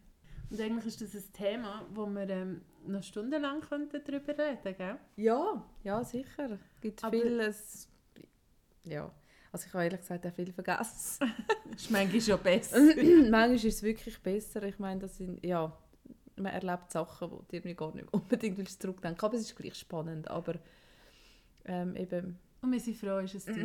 Und 0.51 0.61
eigentlich 0.61 0.87
ist 0.87 1.01
das 1.03 1.15
ein 1.15 1.33
Thema, 1.33 1.87
wo 1.93 2.07
wir 2.07 2.29
ähm, 2.31 2.63
noch 2.87 3.03
stundenlang 3.03 3.61
könnten 3.61 4.01
darüber 4.05 4.37
reden 4.39 4.77
gell? 4.77 4.99
Ja, 5.17 5.65
ja, 5.85 6.03
sicher. 6.05 6.59
Es 6.75 6.81
gibt 6.81 7.05
Aber- 7.05 7.13
vieles, 7.17 7.89
ja. 8.85 9.13
Also 9.51 9.67
ich 9.67 9.73
habe 9.73 9.85
ehrlich 9.85 10.01
gesagt 10.01 10.27
auch 10.27 10.33
viel 10.33 10.53
vergessen. 10.53 11.33
ist 11.75 11.91
manchmal 11.91 12.21
schon 12.21 12.43
besser. 12.43 12.79
Manchmal 12.95 13.55
ist 13.55 13.65
es 13.65 13.83
wirklich 13.83 14.19
besser. 14.21 14.63
Ich 14.65 14.79
meine, 14.79 15.01
das 15.01 15.17
sind, 15.17 15.43
ja, 15.45 15.75
man 16.37 16.53
erlebt 16.53 16.93
Sachen, 16.93 17.31
die 17.51 17.57
irgendwie 17.57 17.75
gar 17.75 17.95
nicht 17.95 18.13
unbedingt 18.13 18.59
willst 18.59 18.81
zurückdenken. 18.83 19.25
Aber 19.25 19.35
es 19.35 19.43
ist 19.43 19.57
gleich 19.57 19.75
spannend. 19.75 20.29
Aber 20.31 20.55
ähm, 21.65 21.97
eben, 21.97 22.39
Und 22.61 22.73
wir 22.73 22.81
sind 22.81 22.97
froh, 22.99 23.19
ist 23.21 23.35
es 23.37 23.47
durch. 23.47 23.59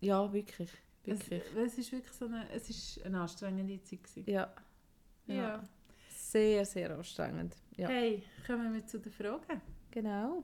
ja, 0.00 0.32
wirklich, 0.32 0.70
es, 1.04 1.30
wirklich. 1.30 1.42
es 1.56 1.78
ist 1.78 1.90
wirklich 1.92 2.12
so 2.12 2.26
eine, 2.26 2.48
es 2.50 2.70
ist 2.70 3.04
eine 3.04 3.20
anstrengende 3.20 3.82
Zeit. 3.82 4.04
Gewesen. 4.04 4.30
Ja, 4.30 4.54
Ja. 5.26 5.34
ja. 5.34 5.68
Sehr, 6.30 6.64
sehr 6.64 6.90
anstrengend. 6.96 7.54
Ja, 7.76 7.88
Hey, 7.88 8.22
kommen 8.46 8.72
wir 8.74 8.84
zu 8.86 8.98
den 8.98 9.12
Fragen. 9.12 9.60
genau. 9.90 10.42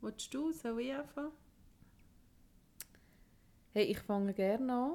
Willst 0.00 0.32
du, 0.34 0.52
soll 0.52 0.80
ich 0.80 0.92
anfangen? 0.94 1.32
Hey, 3.72 3.84
ich 3.84 3.98
fange 3.98 4.32
gerne 4.34 4.72
an. 4.72 4.92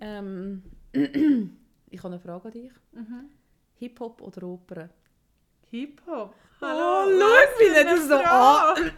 Ähm, 0.00 0.62
ich 1.90 1.98
habe 1.98 2.08
eine 2.14 2.18
Frage 2.20 2.46
an 2.46 2.50
dich. 2.52 2.72
Mhm. 2.92 3.30
Hip-Hop 3.76 4.20
oder 4.22 4.42
Oper? 4.46 4.88
Hip-Hop. 5.70 6.34
Oh, 6.60 6.66
Hallo, 6.66 7.10
schau, 7.10 7.26
was 7.26 7.60
wie 7.60 7.78
eine 7.78 8.00
so 8.00 8.18
Frage. 8.18 8.92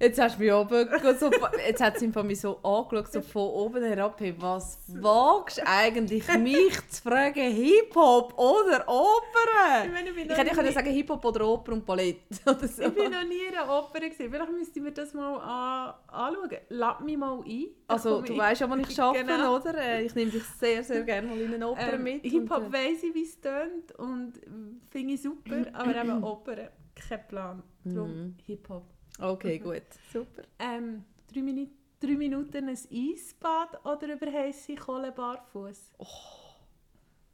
Jetzt 0.00 0.20
hast 0.20 0.36
du 0.38 0.42
mich 0.44 0.52
oben, 0.52 0.88
so, 1.18 1.28
jetzt 1.66 1.80
hat 1.82 1.98
sie 1.98 2.06
mich 2.06 2.40
so 2.40 2.58
angeschaut, 2.62 3.12
so 3.12 3.20
von 3.20 3.42
oben 3.48 3.82
herab. 3.82 4.20
Hey, 4.20 4.32
was 4.38 4.78
wagst 4.86 5.58
du 5.58 5.66
eigentlich, 5.66 6.22
mich 6.38 6.88
zu 6.88 7.02
fragen, 7.02 7.50
Hip-Hop 7.50 8.38
oder 8.38 8.82
Ich 8.82 8.86
Oper? 8.88 9.90
meine, 9.92 10.08
ich 10.10 10.14
bin 10.14 10.30
Ich 10.30 10.36
hätte 10.36 10.54
können 10.54 10.68
nie- 10.68 10.72
sagen 10.74 10.90
Hip-Hop 10.90 11.24
oder 11.24 11.48
Oper 11.48 11.72
und 11.72 11.84
Ballett. 11.84 12.18
Oder 12.46 12.68
so. 12.68 12.82
Ich 12.84 12.94
bin 12.94 13.10
noch 13.10 13.24
nie 13.24 13.40
in 13.50 13.56
einer 13.56 13.68
Oper. 13.68 13.98
Gewesen. 13.98 14.30
Vielleicht 14.30 14.52
müssten 14.52 14.84
wir 14.84 14.92
das 14.92 15.12
mal 15.14 15.36
an 15.38 15.94
anschauen. 16.06 16.58
Lass 16.68 17.00
mich 17.00 17.16
mal 17.16 17.40
ein. 17.44 17.66
Also, 17.88 18.22
du 18.22 18.36
weißt 18.36 18.60
ja, 18.60 18.70
wo 18.70 18.76
ich 18.76 19.00
arbeite, 19.02 19.24
Genau. 19.24 19.56
oder? 19.56 19.74
Äh, 19.78 20.04
Ich 20.04 20.14
nehme 20.14 20.30
dich 20.30 20.44
sehr, 20.44 20.84
sehr 20.84 21.02
gerne 21.02 21.26
mal 21.26 21.40
in 21.40 21.54
eine 21.54 21.66
Oper 21.68 21.94
Ähm, 21.94 22.02
mit. 22.04 22.22
Hip-Hop 22.22 22.66
und, 22.66 22.72
weiss 22.72 23.02
ich, 23.02 23.12
wie 23.14 23.22
es 23.24 23.40
tönt 23.40 23.92
und 23.98 24.36
äh, 24.38 24.50
finde 24.90 25.14
ich 25.14 25.22
super, 25.22 25.56
aber 25.72 25.96
eben 25.96 26.22
Oper, 26.22 26.56
kein 26.94 27.26
Plan. 27.26 27.62
Darum 27.84 28.10
Mhm. 28.10 28.36
Hip-Hop. 28.46 28.84
Okay, 29.18 29.58
gut. 29.58 29.82
Super. 30.12 30.42
Ähm, 30.58 31.04
drei, 31.32 31.42
Minuten, 31.42 31.72
drei 32.00 32.16
Minuten 32.16 32.68
ein 32.68 32.68
Eisbad 32.68 33.84
oder 33.84 34.14
über 34.14 34.32
heiße 34.32 34.74
Kohle 34.76 35.12
barfuß? 35.12 35.92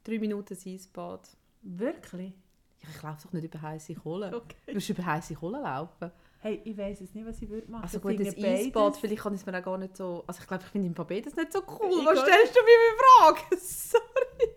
Drei 0.03 0.19
Minuten 0.19 0.53
ein 0.53 0.73
Eisbad. 0.73 1.29
Wirklich? 1.61 2.33
Ja, 2.81 2.89
ich 2.89 3.01
laufe 3.03 3.27
doch 3.27 3.33
nicht 3.33 3.45
über 3.45 3.61
heiße 3.61 3.95
Kohle. 3.95 4.35
Okay. 4.35 4.73
Du 4.73 4.93
über 4.93 5.05
heiße 5.05 5.35
Kohle 5.35 5.61
laufen? 5.61 6.11
Hey, 6.39 6.61
ich 6.63 6.77
weiß 6.77 7.01
es 7.01 7.13
nicht, 7.13 7.25
was 7.25 7.41
ich 7.41 7.49
würde 7.49 7.71
machen. 7.71 7.83
Also 7.83 7.99
gut, 7.99 8.19
das 8.19 8.37
Eisbad, 8.37 8.97
vielleicht 8.97 9.21
kann 9.21 9.33
ich 9.33 9.41
es 9.41 9.45
mir 9.45 9.57
auch 9.57 9.63
gar 9.63 9.77
nicht 9.77 9.97
so... 9.97 10.23
Also 10.27 10.41
ich 10.41 10.47
glaube, 10.47 10.63
ich 10.63 10.69
finde 10.69 10.87
im 10.87 10.93
beides 10.93 11.35
nicht 11.35 11.53
so 11.53 11.59
cool. 11.59 11.99
Ich 11.99 12.05
Was 12.05 12.19
stellst 12.19 12.55
du 12.55 12.59
mir 12.61 12.77
für 12.81 12.97
Fragen? 13.01 13.57
Sorry. 13.61 14.55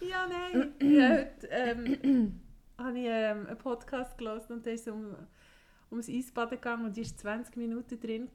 Ja, 0.00 0.26
nein. 0.26 0.74
ja, 0.80 1.08
heute 1.10 1.48
ähm, 1.50 2.40
habe 2.78 2.98
ich 2.98 3.06
ähm, 3.06 3.46
einen 3.46 3.58
Podcast 3.58 4.18
gelesen 4.18 4.52
und 4.54 4.66
da 4.66 4.70
ist 4.70 4.88
um, 4.88 5.04
um 5.04 5.16
das 5.98 6.08
Eisbaden 6.08 6.56
gegangen 6.58 6.86
und 6.86 6.96
die 6.96 7.02
ist 7.02 7.18
20 7.20 7.56
Minuten 7.56 7.98
drin 8.00 8.28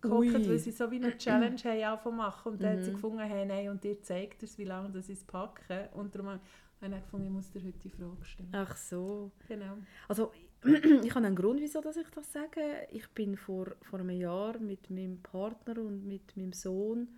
gehockt, 0.00 0.48
weil 0.48 0.58
sie 0.58 0.70
so 0.72 0.90
wie 0.90 0.96
eine 0.96 1.16
Challenge 1.16 1.56
haben 1.64 2.16
machen. 2.16 2.52
Und 2.52 2.62
dann 2.62 2.76
hat 2.76 2.84
sie 2.84 2.90
Mhm. 2.90 2.94
gefunden, 2.94 3.18
hey, 3.20 3.46
nein, 3.46 3.68
und 3.70 3.84
ihr 3.84 4.00
zeigt 4.02 4.42
es, 4.42 4.58
wie 4.58 4.64
lange 4.64 4.90
das 4.90 5.08
ist 5.08 5.26
packen. 5.26 5.88
Und 5.94 6.14
darum 6.14 6.28
habe 6.28 6.40
ich 6.82 6.90
gefunden, 7.02 7.26
ich 7.26 7.32
muss 7.32 7.50
dir 7.50 7.62
heute 7.62 7.78
die 7.78 7.90
Frage 7.90 8.24
stellen. 8.24 8.48
Ach 8.52 8.76
so. 8.76 9.30
Genau. 9.48 9.76
Also 10.08 10.32
ich 10.64 11.14
habe 11.14 11.26
einen 11.26 11.36
Grund, 11.36 11.60
wieso 11.60 11.80
dass 11.80 11.96
ich 11.96 12.08
das 12.10 12.32
sage. 12.32 12.60
Ich 12.90 13.08
bin 13.10 13.36
vor, 13.36 13.66
vor 13.82 14.00
einem 14.00 14.10
Jahr 14.10 14.58
mit 14.58 14.90
meinem 14.90 15.20
Partner 15.22 15.78
und 15.80 16.06
mit 16.06 16.36
meinem 16.36 16.52
Sohn 16.52 17.08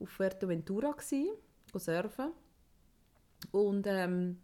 auf 0.00 0.08
Fuerteventura 0.10 0.94
go 1.72 1.78
surfen. 1.78 2.32
Und 3.52 3.86
ähm, 3.86 4.38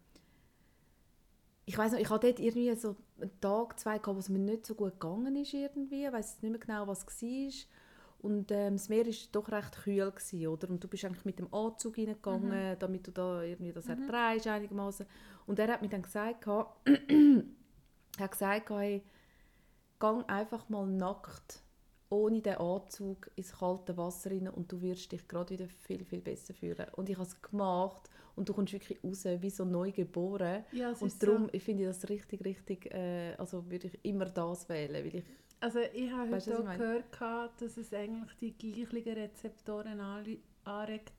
ich 1.65 1.77
weiß 1.77 1.93
noch, 1.93 1.99
ich 1.99 2.09
hatte 2.09 2.27
dort 2.27 2.39
irgendwie 2.39 2.73
so 2.75 2.95
einen 3.19 3.39
Tag, 3.39 3.79
zwei 3.79 3.97
gehabt, 3.99 4.15
wo 4.15 4.19
es 4.19 4.29
mir 4.29 4.39
nicht 4.39 4.65
so 4.65 4.75
gut 4.75 4.99
gegangen 4.99 5.35
ist 5.35 5.53
irgendwie. 5.53 6.05
Ich 6.05 6.11
weiß 6.11 6.41
nicht 6.41 6.51
mehr 6.51 6.59
genau, 6.59 6.87
was 6.87 7.05
es 7.07 7.21
war. 7.21 7.67
Und 8.19 8.51
ähm, 8.51 8.75
das 8.75 8.89
Meer 8.89 9.05
war 9.05 9.13
doch 9.31 9.51
recht 9.51 9.77
kühl, 9.83 10.11
gewesen, 10.11 10.47
oder? 10.47 10.69
Und 10.69 10.83
du 10.83 10.87
bist 10.87 11.05
eigentlich 11.05 11.25
mit 11.25 11.39
dem 11.39 11.51
Anzug 11.53 11.97
reingegangen, 11.97 12.77
damit 12.77 13.07
du 13.07 13.11
da 13.11 13.41
irgendwie 13.41 13.73
das 13.73 13.85
Mhm. 13.87 14.09
erträgst 14.09 14.47
einigermaßen. 14.47 15.05
Und 15.47 15.57
er 15.59 15.67
hat 15.73 15.81
mir 15.81 15.89
dann 15.89 16.03
gesagt, 16.03 16.45
er 16.47 16.63
hat 18.19 18.31
gesagt, 18.31 18.69
hey, 18.69 19.03
gang 19.99 20.27
einfach 20.29 20.69
mal 20.69 20.85
nackt 20.87 21.63
ohne 22.09 22.41
den 22.41 22.55
Anzug 22.57 23.31
ins 23.35 23.53
kalte 23.57 23.95
Wasser 23.97 24.31
rein 24.31 24.49
und 24.49 24.71
du 24.71 24.81
wirst 24.81 25.11
dich 25.13 25.27
gerade 25.27 25.51
wieder 25.53 25.67
viel, 25.67 26.03
viel 26.03 26.21
besser 26.21 26.53
fühlen. 26.53 26.85
Und 26.95 27.09
ich 27.09 27.15
habe 27.15 27.25
es 27.25 27.41
gemacht 27.41 28.09
und 28.35 28.47
du 28.49 28.53
kommst 28.53 28.73
wirklich 28.73 29.03
raus 29.03 29.25
wie 29.25 29.49
so 29.49 29.65
neu 29.65 29.91
geboren. 29.91 30.63
Ja, 30.71 30.93
Und 30.99 31.21
darum 31.23 31.49
so. 31.51 31.59
finde 31.59 31.83
ich 31.83 31.89
das 31.89 32.09
richtig, 32.09 32.43
richtig, 32.45 32.93
äh, 32.93 33.33
also 33.37 33.69
würde 33.69 33.87
ich 33.87 33.99
immer 34.03 34.25
das 34.25 34.67
wählen, 34.69 34.93
weil 35.05 35.15
ich, 35.15 35.23
Also 35.59 35.79
ich 35.93 36.11
habe 36.11 36.31
Weißt 36.31 36.47
heute 36.47 36.59
auch 36.59 36.77
gehört, 36.77 37.11
gehabt, 37.11 37.61
dass 37.61 37.77
es 37.77 37.93
eigentlich 37.93 38.55
die 38.57 38.85
gleichen 38.85 39.13
Rezeptoren 39.13 39.99
anregt, 40.63 41.13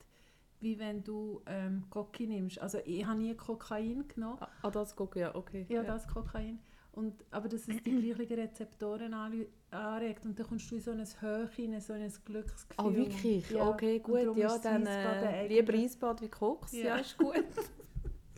wie 0.59 0.79
wenn 0.79 1.03
du 1.03 1.41
ähm, 1.45 1.83
Koki 1.89 2.25
nimmst. 2.27 2.59
Also 2.59 2.79
ich 2.85 3.05
habe 3.05 3.19
nie 3.19 3.35
Kokain 3.35 4.07
genommen. 4.07 4.37
ah, 4.39 4.47
ah, 4.61 4.71
das 4.71 4.95
gucke 4.95 5.19
ja, 5.19 5.35
okay. 5.35 5.65
Ja, 5.69 5.83
das 5.83 6.07
Kokain. 6.07 6.59
Und, 6.93 7.25
aber 7.31 7.49
dass 7.49 7.67
es 7.67 7.81
die 7.81 8.01
gleichen 8.01 8.35
Rezeptoren 8.35 9.13
anregt 9.13 10.25
und 10.25 10.37
dann 10.37 10.45
kommst 10.47 10.69
du 10.69 10.75
in 10.75 10.81
so 10.81 10.91
ein 10.91 11.03
Höch 11.21 11.57
in 11.57 11.81
so 11.81 11.93
ein 11.93 12.13
Glücksgefühl. 12.23 12.85
Ah, 12.85 12.95
wirklich? 12.95 13.49
Ja, 13.49 13.67
Okay, 13.69 13.97
gut, 13.99 14.37
ja, 14.37 14.57
dann 14.59 14.85
äh, 14.85 15.47
lieber 15.47 15.73
Eisbad 15.73 16.21
wie 16.21 16.29
Koks, 16.29 16.71
ja. 16.73 16.83
Ja. 16.83 16.95
ist 16.97 17.17
gut. 17.17 17.35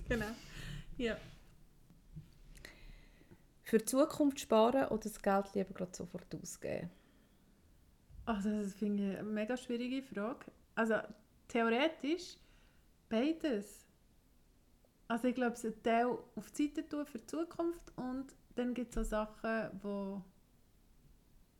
Genau. 0.08 0.28
Ja. 0.98 1.18
Für 3.64 3.80
die 3.80 3.86
Zukunft 3.86 4.40
sparen 4.40 4.88
oder 4.90 5.00
das 5.00 5.20
Geld 5.20 5.56
lieber 5.56 5.74
gerade 5.74 5.96
sofort 5.96 6.36
ausgeben? 6.36 6.92
Also 8.26 8.50
das 8.62 8.76
finde 8.76 9.14
ich 9.14 9.18
eine 9.18 9.28
mega 9.28 9.58
schwierige 9.58 10.04
Frage. 10.04 10.46
Also 10.76 10.96
theoretisch 11.48 12.38
beides. 13.10 13.86
Also 15.08 15.28
ich 15.28 15.36
glaube, 15.36 15.54
es 15.54 15.66
einen 15.66 15.82
Teil 15.82 16.06
auf 16.36 16.52
die 16.52 16.68
Seite 16.68 16.88
tun 16.88 17.06
für 17.06 17.18
die 17.18 17.26
Zukunft 17.26 17.92
und 17.96 18.28
dann 18.56 18.74
gibt 18.74 18.96
es 18.96 19.14
auch 19.14 19.36
Sachen, 19.36 19.80
wo, 19.82 20.22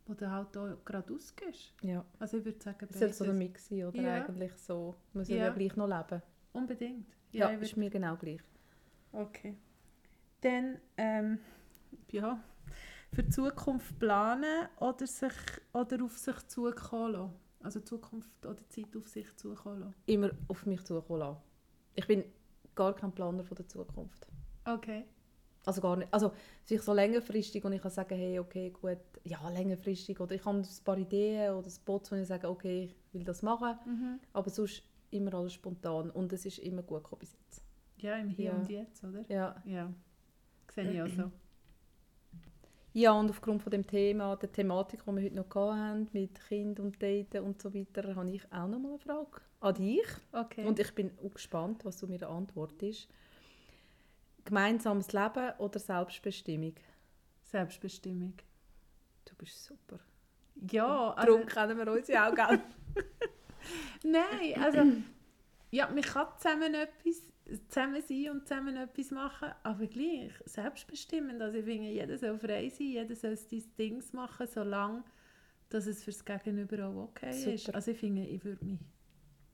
wo 0.06 0.14
du 0.14 0.30
halt 0.30 0.56
auch 0.56 0.84
gerade 0.84 1.12
ausgehst. 1.14 1.74
Ja. 1.82 2.04
Also 2.18 2.38
ich 2.38 2.44
würde 2.44 2.62
sagen, 2.62 2.86
Es 2.90 2.98
soll 2.98 3.12
so 3.12 3.24
ein 3.24 3.38
Mix 3.38 3.68
sein, 3.68 3.84
oder 3.86 4.00
Ja. 4.00 4.14
eigentlich 4.24 4.52
so. 4.56 4.94
Man 5.12 5.24
soll 5.24 5.36
ja. 5.36 5.44
Ja. 5.44 5.50
gleich 5.52 5.76
noch 5.76 5.88
leben. 5.88 6.22
Unbedingt. 6.52 7.06
Ja, 7.32 7.50
ich 7.52 7.60
ist 7.62 7.76
mir 7.76 7.90
genau 7.90 8.16
gleich. 8.16 8.40
Okay. 9.12 9.56
Dann, 10.40 10.78
ähm, 10.96 11.38
ja, 12.10 12.40
für 13.12 13.22
die 13.22 13.30
Zukunft 13.30 13.98
planen 13.98 14.68
oder, 14.78 15.06
sich, 15.06 15.32
oder 15.72 16.04
auf 16.04 16.16
sich 16.16 16.36
zukommen 16.48 17.12
lassen. 17.12 17.34
Also 17.60 17.80
Zukunft 17.80 18.46
oder 18.46 18.68
Zeit 18.68 18.96
auf 18.96 19.08
sich 19.08 19.34
zukommen 19.36 19.80
lassen. 19.80 19.94
Immer 20.06 20.30
auf 20.48 20.66
mich 20.66 20.84
zukommen 20.84 21.20
lassen. 21.20 21.40
Ich 21.94 22.06
bin 22.06 22.24
gar 22.74 22.94
kein 22.94 23.12
Planer 23.12 23.42
von 23.42 23.56
der 23.56 23.66
Zukunft. 23.68 24.26
Okay. 24.64 25.04
Also 25.66 25.80
gar 25.80 25.96
nicht. 25.96 26.14
Also 26.14 26.32
vielleicht 26.64 26.84
so 26.84 26.94
längerfristig 26.94 27.64
und 27.64 27.72
ich 27.72 27.82
kann 27.82 27.90
sagen, 27.90 28.16
hey, 28.16 28.38
okay, 28.38 28.70
gut, 28.70 28.98
ja, 29.24 29.48
längerfristig. 29.50 30.18
Oder 30.20 30.36
ich 30.36 30.44
habe 30.44 30.58
ein 30.58 30.66
paar 30.84 30.96
Ideen 30.96 31.54
oder 31.54 31.68
Spots, 31.68 32.10
wo 32.12 32.16
ich 32.16 32.26
sage, 32.26 32.48
okay, 32.48 32.84
ich 32.84 32.94
will 33.12 33.24
das 33.24 33.42
machen. 33.42 33.76
Mhm. 33.84 34.20
Aber 34.32 34.48
sonst 34.48 34.84
immer 35.10 35.34
alles 35.34 35.52
spontan 35.54 36.10
und 36.10 36.32
es 36.32 36.46
ist 36.46 36.60
immer 36.60 36.82
gut 36.82 37.02
gekommen 37.02 37.18
bis 37.20 37.32
jetzt. 37.32 37.62
Ja, 37.98 38.16
im 38.16 38.28
Hier 38.28 38.46
Ja. 38.46 38.56
und 38.56 38.68
Jetzt, 38.70 39.04
oder? 39.04 39.24
Ja. 39.28 39.62
Ja. 39.66 39.92
Sehe 40.72 40.90
ich 40.92 41.02
auch 41.02 41.08
so. 41.08 41.30
Ja, 42.92 43.12
und 43.12 43.28
aufgrund 43.28 43.62
von 43.62 43.70
dem 43.70 43.86
Thema, 43.86 44.36
der 44.36 44.50
Thematik, 44.50 45.00
die 45.04 45.12
wir 45.12 45.22
heute 45.22 45.34
noch 45.34 45.54
hatten, 45.54 46.08
mit 46.12 46.40
Kind 46.48 46.80
und 46.80 47.02
Daten 47.02 47.44
und 47.44 47.60
so 47.60 47.74
weiter, 47.74 48.14
habe 48.14 48.30
ich 48.30 48.42
auch 48.52 48.68
noch 48.68 48.78
mal 48.78 48.90
eine 48.90 48.98
Frage 48.98 49.40
an 49.60 49.74
dich. 49.74 50.06
Okay. 50.32 50.64
Und 50.64 50.78
ich 50.78 50.94
bin 50.94 51.10
auch 51.22 51.34
gespannt, 51.34 51.84
was 51.84 51.98
du 51.98 52.06
mir 52.06 52.26
antwortest. 52.26 53.08
Gemeinsames 54.46 55.12
Leben 55.12 55.52
oder 55.58 55.78
Selbstbestimmung? 55.78 56.74
Selbstbestimmung. 57.42 58.34
Du 59.24 59.34
bist 59.36 59.64
super. 59.64 59.98
Ja, 60.70 61.10
also, 61.10 61.32
Darum 61.32 61.46
kennen 61.46 61.78
wir 61.78 61.92
uns 61.92 62.08
ja 62.08 62.30
auch, 62.30 62.34
gell? 62.34 62.60
nein, 64.04 64.62
also, 64.62 64.84
ja, 65.70 65.88
man 65.88 66.00
kann 66.00 66.28
zusammen 66.38 66.74
etwas, 66.74 67.22
zusammen 67.68 68.02
sein 68.02 68.30
und 68.30 68.48
zusammen 68.48 68.76
etwas 68.76 69.10
machen, 69.10 69.52
aber 69.62 69.86
gleich, 69.86 70.32
selbstbestimmend. 70.46 71.42
Also 71.42 71.58
ich 71.58 71.64
finde, 71.64 71.90
jeder 71.90 72.16
soll 72.16 72.38
frei 72.38 72.70
sein, 72.70 72.86
jeder 72.86 73.14
soll 73.14 73.36
sein 73.36 73.64
Ding 73.78 74.02
machen, 74.12 74.46
solange 74.46 75.04
dass 75.68 75.86
es 75.86 76.04
für 76.04 76.12
das 76.12 76.24
Gegenüber 76.24 76.86
auch 76.86 77.08
okay 77.08 77.54
ist. 77.54 77.64
Super. 77.64 77.76
Also 77.76 77.90
ich 77.90 77.98
finde, 77.98 78.24
ich 78.24 78.44
würde 78.44 78.64
mich 78.64 78.78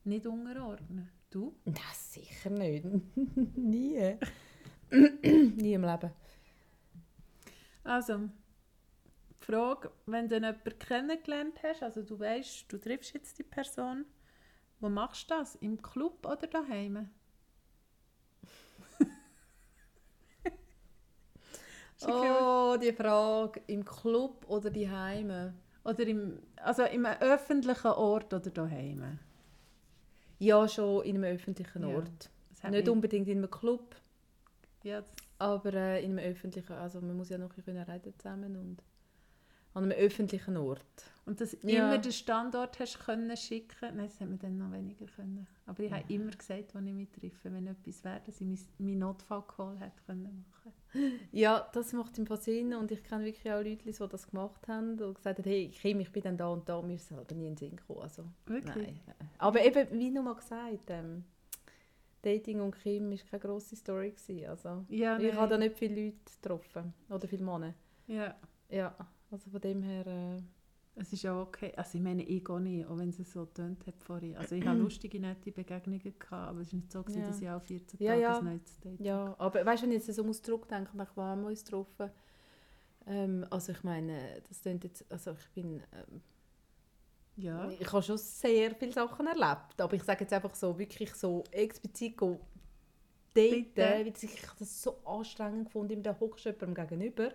nicht 0.03 0.25
unterordnen. 0.27 1.09
Du? 1.29 1.55
Nein, 1.65 1.75
sicher 1.93 2.49
nicht. 2.51 2.85
Nie. 3.55 4.17
Nie 5.23 5.73
im 5.73 5.83
Leben. 5.83 6.11
Also, 7.83 8.29
die 9.41 9.45
Frage, 9.45 9.91
wenn 10.05 10.27
du 10.27 10.35
jemanden 10.35 10.79
kennengelernt 10.79 11.61
hast, 11.63 11.83
also 11.83 12.03
du 12.03 12.19
weißt, 12.19 12.71
du 12.71 12.77
triffst 12.77 13.13
jetzt 13.13 13.39
die 13.39 13.43
Person, 13.43 14.05
wo 14.79 14.89
machst 14.89 15.29
du 15.31 15.35
das? 15.35 15.55
Im 15.55 15.81
Club 15.81 16.25
oder 16.25 16.47
daheim? 16.47 17.09
Oh, 22.05 22.75
die 22.81 22.91
Frage. 22.91 23.61
Im 23.67 23.85
Club 23.85 24.45
oder 24.49 24.69
die 24.69 24.89
Heime? 24.89 25.53
Oder 25.85 26.05
im, 26.05 26.39
also 26.57 26.83
im 26.83 27.05
öffentlichen 27.05 27.87
Ort 27.87 28.33
oder 28.33 28.49
daheim? 28.49 29.19
Ja, 30.37 30.67
schon 30.67 31.05
in 31.05 31.15
einem 31.15 31.35
öffentlichen. 31.35 31.85
Ort. 31.85 32.29
Nicht 32.69 32.89
unbedingt 32.89 33.29
in 33.29 33.37
einem 33.37 33.49
Club, 33.49 33.95
Ja, 34.83 35.03
aber 35.39 35.73
äh, 35.73 36.03
in 36.03 36.17
einem 36.17 36.31
öffentlichen. 36.31 36.73
Also 36.73 37.01
man 37.01 37.15
muss 37.17 37.29
ja 37.29 37.37
noch 37.37 37.49
ein 37.49 37.55
bisschen 37.55 37.77
reden 37.77 38.13
zusammen 38.17 38.55
und 38.57 38.83
an 39.75 39.83
einem 39.83 39.97
öffentlichen 39.97 40.55
Ort. 40.57 40.81
und 41.25 41.39
dass 41.41 41.51
du 41.51 41.67
Ja. 41.67 41.87
immer 41.87 41.97
den 41.97 42.11
Standort 42.11 42.79
hast 42.79 42.99
können 42.99 43.35
schicken. 43.37 43.95
Nein, 43.95 44.07
das 44.07 44.19
hat 44.19 44.27
man 44.29 44.37
dann 44.39 44.57
noch 44.57 44.71
weniger 44.73 45.05
können. 45.07 45.47
Aber 45.65 45.81
ich 45.81 45.91
habe 45.91 46.03
immer 46.13 46.31
gesagt, 46.31 46.75
wenn 46.75 46.85
ich 46.85 46.93
mich 46.93 47.09
treffe, 47.11 47.51
wenn 47.53 47.65
etwas 47.65 48.03
wäre, 48.03 48.21
dass 48.25 48.41
ich 48.41 48.45
mein- 48.47 48.59
meinen 48.77 48.99
Notfallcall 48.99 49.79
hätte 49.79 50.01
können 50.05 50.45
machen. 50.51 50.73
Ja, 51.31 51.67
das 51.73 51.93
macht 51.93 52.17
im 52.19 52.27
Fall 52.27 52.41
Sinn 52.41 52.73
und 52.75 52.91
ich 52.91 53.01
kenne 53.03 53.23
wirklich 53.25 53.51
auch 53.51 53.63
Leute, 53.63 53.83
die 53.85 53.91
das 54.09 54.27
gemacht 54.27 54.67
haben 54.67 54.99
und 55.01 55.15
gesagt 55.15 55.39
haben, 55.39 55.45
hey 55.49 55.69
Kim, 55.69 56.01
ich 56.01 56.11
bin 56.11 56.21
dann 56.23 56.37
da 56.37 56.49
und 56.49 56.67
da, 56.69 56.81
mir 56.81 56.95
ist 56.95 57.11
aber 57.11 57.23
nie 57.33 57.47
in 57.47 57.55
den 57.55 57.57
Sinn 57.57 57.75
gekommen. 57.77 58.01
Also, 58.01 58.25
Wirklich? 58.45 58.75
nein. 58.75 58.99
Aber 59.39 59.63
eben, 59.65 59.87
wie 59.97 60.11
noch 60.11 60.23
mal 60.23 60.35
gesagt, 60.35 60.89
ähm, 60.89 61.23
Dating 62.23 62.61
und 62.61 62.75
Kim 62.81 63.11
war 63.11 63.17
keine 63.29 63.39
grosse 63.41 63.75
Story. 63.75 64.11
Gewesen, 64.11 64.49
also. 64.49 64.85
Ja, 64.89 65.19
Ich 65.19 65.33
habe 65.33 65.49
da 65.49 65.57
nicht 65.57 65.77
viele 65.77 66.05
Leute 66.05 66.17
getroffen 66.41 66.93
oder 67.09 67.27
viele 67.27 67.43
Männer. 67.43 67.73
Ja, 68.07 68.35
Ja, 68.69 68.95
also 69.29 69.49
von 69.51 69.61
dem 69.61 69.83
her... 69.83 70.07
Äh, 70.07 70.41
es 70.95 71.11
ist 71.11 71.25
auch 71.25 71.47
okay. 71.47 71.73
Also 71.75 71.97
ich 71.97 72.03
meine, 72.03 72.21
ich 72.23 72.45
gehe 72.45 72.61
nicht, 72.61 72.85
auch 72.85 72.97
wenn 72.99 73.09
es 73.09 73.17
so 73.31 73.45
tönt 73.45 73.85
hat 73.87 73.95
vorhin. 74.03 74.35
Also 74.37 74.53
ich 74.55 74.65
habe 74.65 74.77
lustige, 74.79 75.19
nette 75.19 75.51
Begegnungen 75.51 75.99
gehabt, 76.01 76.31
aber 76.31 76.59
es 76.59 76.71
war 76.71 76.77
nicht 76.79 76.91
so, 76.91 77.01
gewesen, 77.01 77.21
Ja. 77.21 77.27
dass 77.27 77.41
ich 77.41 77.49
auch 77.49 77.61
14 77.61 77.99
Ja, 77.99 78.11
Tage 78.11 78.21
ja. 78.21 78.37
ein 78.37 78.45
neues 78.45 78.79
Date 78.79 78.99
Ja, 79.01 79.35
aber 79.39 79.65
weißt 79.65 79.81
du, 79.83 79.87
wenn 79.87 79.93
ich 79.97 80.05
jetzt 80.05 80.15
so 80.15 80.23
muss 80.23 80.41
zurückdenken, 80.43 80.95
nach 80.97 81.11
wann 81.15 81.41
wir 81.41 81.47
uns 81.47 81.63
getroffen? 81.65 82.11
Ähm, 83.07 83.43
also 83.49 83.71
ich 83.71 83.83
meine, 83.83 84.41
das 84.47 84.61
klingt 84.61 84.83
jetzt, 84.83 85.11
also 85.11 85.31
ich 85.31 85.49
bin 85.55 85.81
ähm, 85.93 86.21
Ja. 87.35 87.69
Ich 87.79 87.91
habe 87.91 88.03
schon 88.03 88.17
sehr 88.17 88.75
viele 88.75 88.91
Sachen 88.91 89.25
erlebt, 89.27 89.79
aber 89.79 89.93
ich 89.93 90.03
sage 90.03 90.21
jetzt 90.21 90.33
einfach 90.33 90.53
so, 90.53 90.77
wirklich 90.77 91.13
so 91.15 91.43
explizit 91.51 92.17
go 92.17 92.39
daten, 93.33 93.75
weil 93.75 94.07
ich 94.07 94.47
habe 94.47 94.59
das 94.59 94.81
so 94.83 94.97
anstrengend 95.05 95.65
gefunden, 95.65 96.03
da 96.03 96.15
hockst 96.19 96.45
du 96.45 96.49
jemandem 96.49 96.87
gegenüber 96.87 97.31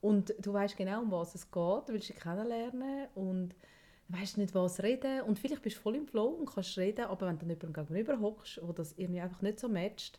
und 0.00 0.34
du 0.40 0.52
weißt 0.52 0.76
genau, 0.76 1.02
um 1.02 1.10
was 1.10 1.34
es 1.34 1.50
geht, 1.50 1.54
du 1.54 1.88
willst 1.88 2.08
dich 2.08 2.16
kennenlernen 2.16 3.08
und 3.14 3.50
du 4.08 4.18
weißt 4.18 4.38
nicht, 4.38 4.54
was 4.54 4.82
reden 4.82 5.20
und 5.22 5.38
vielleicht 5.38 5.62
bist 5.62 5.76
du 5.76 5.80
voll 5.82 5.96
im 5.96 6.06
Flow 6.06 6.28
und 6.28 6.46
kannst 6.46 6.78
reden, 6.78 7.04
aber 7.04 7.26
wenn 7.26 7.38
du 7.38 7.46
dann 7.46 7.50
jemandem 7.50 7.86
gegenüber 7.86 8.20
hockst, 8.20 8.60
wo 8.62 8.72
das 8.72 8.94
irgendwie 8.96 9.20
einfach 9.20 9.42
nicht 9.42 9.60
so 9.60 9.68
matcht, 9.68 10.18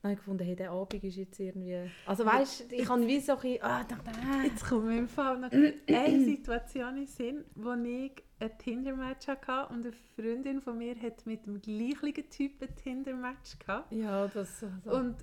dann 0.00 0.10
habe 0.10 0.12
ich 0.14 0.18
gefunden, 0.20 0.44
hey, 0.44 0.56
der 0.56 0.70
Abend 0.70 1.04
ist 1.04 1.16
jetzt 1.16 1.40
irgendwie... 1.40 1.90
Also 2.06 2.24
weißt, 2.24 2.72
ich 2.72 2.88
habe 2.88 3.06
wie 3.06 3.20
so 3.20 3.32
ein 3.32 3.40
bisschen, 3.40 3.62
ah, 3.62 3.84
dachte, 3.84 4.10
ah. 4.10 4.44
Jetzt 4.44 4.64
kommt 4.64 4.86
mir 4.86 4.98
im 4.98 5.08
Fall 5.08 5.38
noch 5.38 5.50
eine 5.50 6.24
Situation 6.24 6.96
in 6.96 7.06
Sinn, 7.06 7.44
wo 7.56 7.72
ich 7.74 8.12
ein 8.40 8.58
Tinder-Match 8.58 9.26
hatte 9.26 9.72
und 9.72 9.84
eine 9.86 9.92
Freundin 10.16 10.60
von 10.60 10.78
mir 10.78 10.94
hat 11.00 11.26
mit 11.26 11.46
dem 11.46 11.60
gleichen 11.60 12.28
Typ 12.30 12.62
ein 12.62 12.74
Tinder-Match 12.76 13.58
gehabt. 13.58 13.92
Ja, 13.92 14.26
das... 14.28 14.62
Also. 14.62 14.90
Und, 14.96 15.16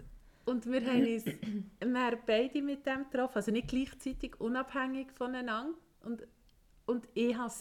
und 0.45 0.65
wir 0.65 0.81
haben 0.85 1.05
uns 1.05 1.25
wir 1.25 2.19
beide 2.25 2.61
mit 2.61 2.85
dem 2.85 3.09
getroffen, 3.09 3.35
also 3.37 3.51
nicht 3.51 3.67
gleichzeitig, 3.69 4.39
unabhängig 4.39 5.11
voneinander. 5.11 5.77
Und, 6.03 6.27
und 6.85 7.07
ich 7.13 7.35
hatte 7.35 7.53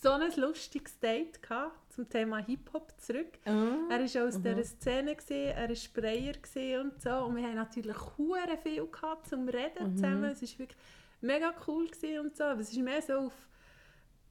so 0.00 0.10
ein 0.10 0.32
lustiges 0.36 0.98
Date 1.00 1.42
gehabt, 1.42 1.92
zum 1.92 2.08
Thema 2.08 2.38
Hip-Hop 2.38 2.92
zurück. 3.00 3.38
Ah. 3.44 3.76
Er 3.90 4.00
war 4.00 4.28
aus 4.28 4.38
Mhm. 4.38 4.42
dieser 4.42 4.64
Szene, 4.64 5.16
gewesen, 5.16 5.52
er 5.56 5.68
war 5.68 5.74
Sprayer 5.74 6.80
und 6.80 7.00
so. 7.02 7.10
Und 7.10 7.36
wir 7.36 7.42
haben 7.44 7.54
natürlich 7.56 7.96
hure 8.16 8.56
viel 8.62 8.86
gehabt 8.86 9.28
zum 9.28 9.48
Reden 9.48 9.90
Mhm. 9.90 9.96
zusammen. 9.96 10.24
Es 10.24 10.42
war 10.42 10.58
wirklich 10.58 10.78
mega 11.20 11.54
cool 11.66 11.88
und 12.22 12.36
so. 12.36 12.44
Aber 12.44 12.60
es 12.60 12.76
war 12.76 12.82
mehr 12.84 13.02
so 13.02 13.12
auf 13.14 13.48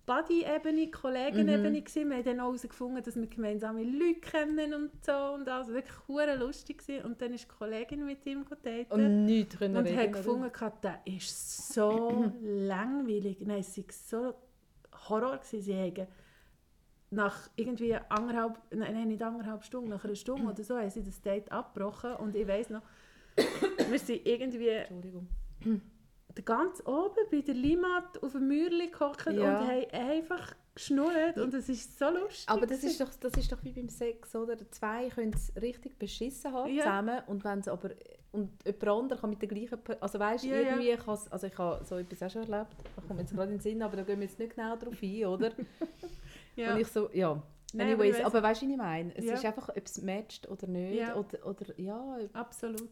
Buddy-Ebene, 0.05 0.91
Kollegen-Ebene. 0.91 1.69
Mhm. 1.69 1.83
gewesen. 1.83 2.09
Wir 2.09 2.17
haben 2.17 2.23
dann 2.23 2.39
auch 2.39 2.47
herausgefunden, 2.47 3.03
dass 3.03 3.15
wir 3.15 3.27
gemeinsame 3.27 3.83
Leute 3.83 4.19
kennen 4.21 4.73
und 4.73 4.91
so. 5.03 5.11
Und 5.11 5.49
also 5.49 5.73
wirklich 5.73 6.07
hure 6.07 6.35
lustig 6.35 6.79
gewesen. 6.79 7.05
Und 7.05 7.21
dann 7.21 7.33
ist 7.33 7.45
die 7.45 7.55
Kollegin 7.57 8.05
mit 8.05 8.25
ihm 8.25 8.45
gedatet. 8.45 8.91
Und 8.91 9.25
nichts 9.25 9.57
können 9.57 9.77
Und 9.77 9.95
hat 9.95 10.13
gefunden, 10.13 10.51
gehabt, 10.51 10.83
der 10.83 10.99
ist 11.05 11.73
so 11.73 12.31
langweilig. 12.41 13.39
Nein, 13.45 13.59
es 13.59 13.77
war 13.77 13.85
so 13.89 14.33
Horror. 15.09 15.37
Gewesen. 15.37 15.61
Sie 15.61 15.75
haben 15.75 16.07
nach 17.11 17.49
irgendwie 17.55 17.95
anderthalb, 17.95 18.59
nein, 18.71 18.93
nein, 18.93 19.07
nicht 19.07 19.21
anderthalb 19.21 19.63
Stunden, 19.63 19.89
nach 19.89 20.03
einer 20.03 20.15
Stunde 20.15 20.51
oder 20.51 20.63
so, 20.63 20.77
haben 20.77 20.89
sie 20.89 21.03
das 21.03 21.21
Date 21.21 21.51
abgebrochen. 21.51 22.15
Und 22.15 22.35
ich 22.35 22.47
weiss 22.47 22.69
noch, 22.69 22.81
wir 23.89 23.99
sind 23.99 24.25
irgendwie 24.25 24.69
Entschuldigung. 24.69 25.27
Ganz 26.43 26.81
oben 26.85 27.15
bei 27.31 27.41
der 27.41 27.55
Limat 27.55 28.21
auf 28.23 28.33
dem 28.33 28.47
Mäuerchen 28.47 28.91
gehockt 28.91 29.25
Ja. 29.27 29.59
und 29.59 29.67
haben 29.67 29.85
einfach 29.91 30.53
geschnurrt. 30.73 31.37
Und 31.37 31.53
es 31.53 31.69
ist 31.69 31.97
so 31.97 32.09
lustig. 32.09 32.49
Aber 32.49 32.65
das 32.67 32.83
ist, 32.83 32.99
doch, 32.99 33.09
das 33.21 33.33
ist 33.37 33.49
doch 33.51 33.63
wie 33.63 33.71
beim 33.71 33.87
Sex, 33.87 34.35
oder? 34.35 34.57
Zwei 34.71 35.07
können 35.09 35.33
es 35.33 35.53
richtig 35.61 35.97
beschissen 35.97 36.51
haben 36.51 36.73
Ja. 36.73 36.83
zusammen 36.83 37.21
und 37.27 37.43
wenn 37.45 37.61
sie 37.63 37.71
aber 37.71 37.91
und 38.33 38.49
jemand 38.65 38.83
anderes 38.87 39.21
kann 39.21 39.29
mit 39.29 39.41
der 39.41 39.47
gleichen 39.47 39.79
also 40.01 40.19
weißt 40.19 40.43
Ja, 40.43 40.55
ja. 40.55 40.61
irgendwie 40.71 40.89
es- 40.89 41.31
also 41.31 41.47
ich 41.47 41.57
habe 41.57 41.85
so 41.85 41.95
etwas 41.97 42.21
auch 42.21 42.29
schon 42.29 42.41
erlebt 42.51 42.75
da 42.97 43.01
kommt 43.07 43.21
jetzt 43.21 43.33
gerade 43.33 43.49
in 43.53 43.57
den 43.59 43.61
Sinn 43.61 43.81
aber 43.81 43.95
da 43.95 44.03
gehen 44.03 44.19
wir 44.19 44.25
jetzt 44.27 44.37
nicht 44.37 44.53
genau 44.57 44.75
drauf 44.75 45.01
ein 45.01 45.25
oder 45.25 45.51
ja. 46.57 46.73
und 46.73 46.81
ich 46.81 46.87
so 46.89 47.09
ja 47.13 47.41
Nein, 47.73 47.87
anyways 47.93 48.15
aber 48.15 48.19
ich 48.19 48.25
aber, 48.25 48.43
weißt 48.43 48.61
du 48.61 48.65
was 48.65 48.71
ich 48.73 48.77
meine 48.77 49.15
es 49.15 49.23
Ja. 49.23 49.33
ist 49.35 49.45
einfach 49.45 49.69
ob 49.69 49.77
es 49.85 50.01
matcht 50.01 50.49
oder 50.49 50.67
nicht 50.67 50.99
Ja. 50.99 51.15
oder, 51.15 51.45
oder 51.47 51.79
ja 51.79 52.17
Absolut. 52.33 52.89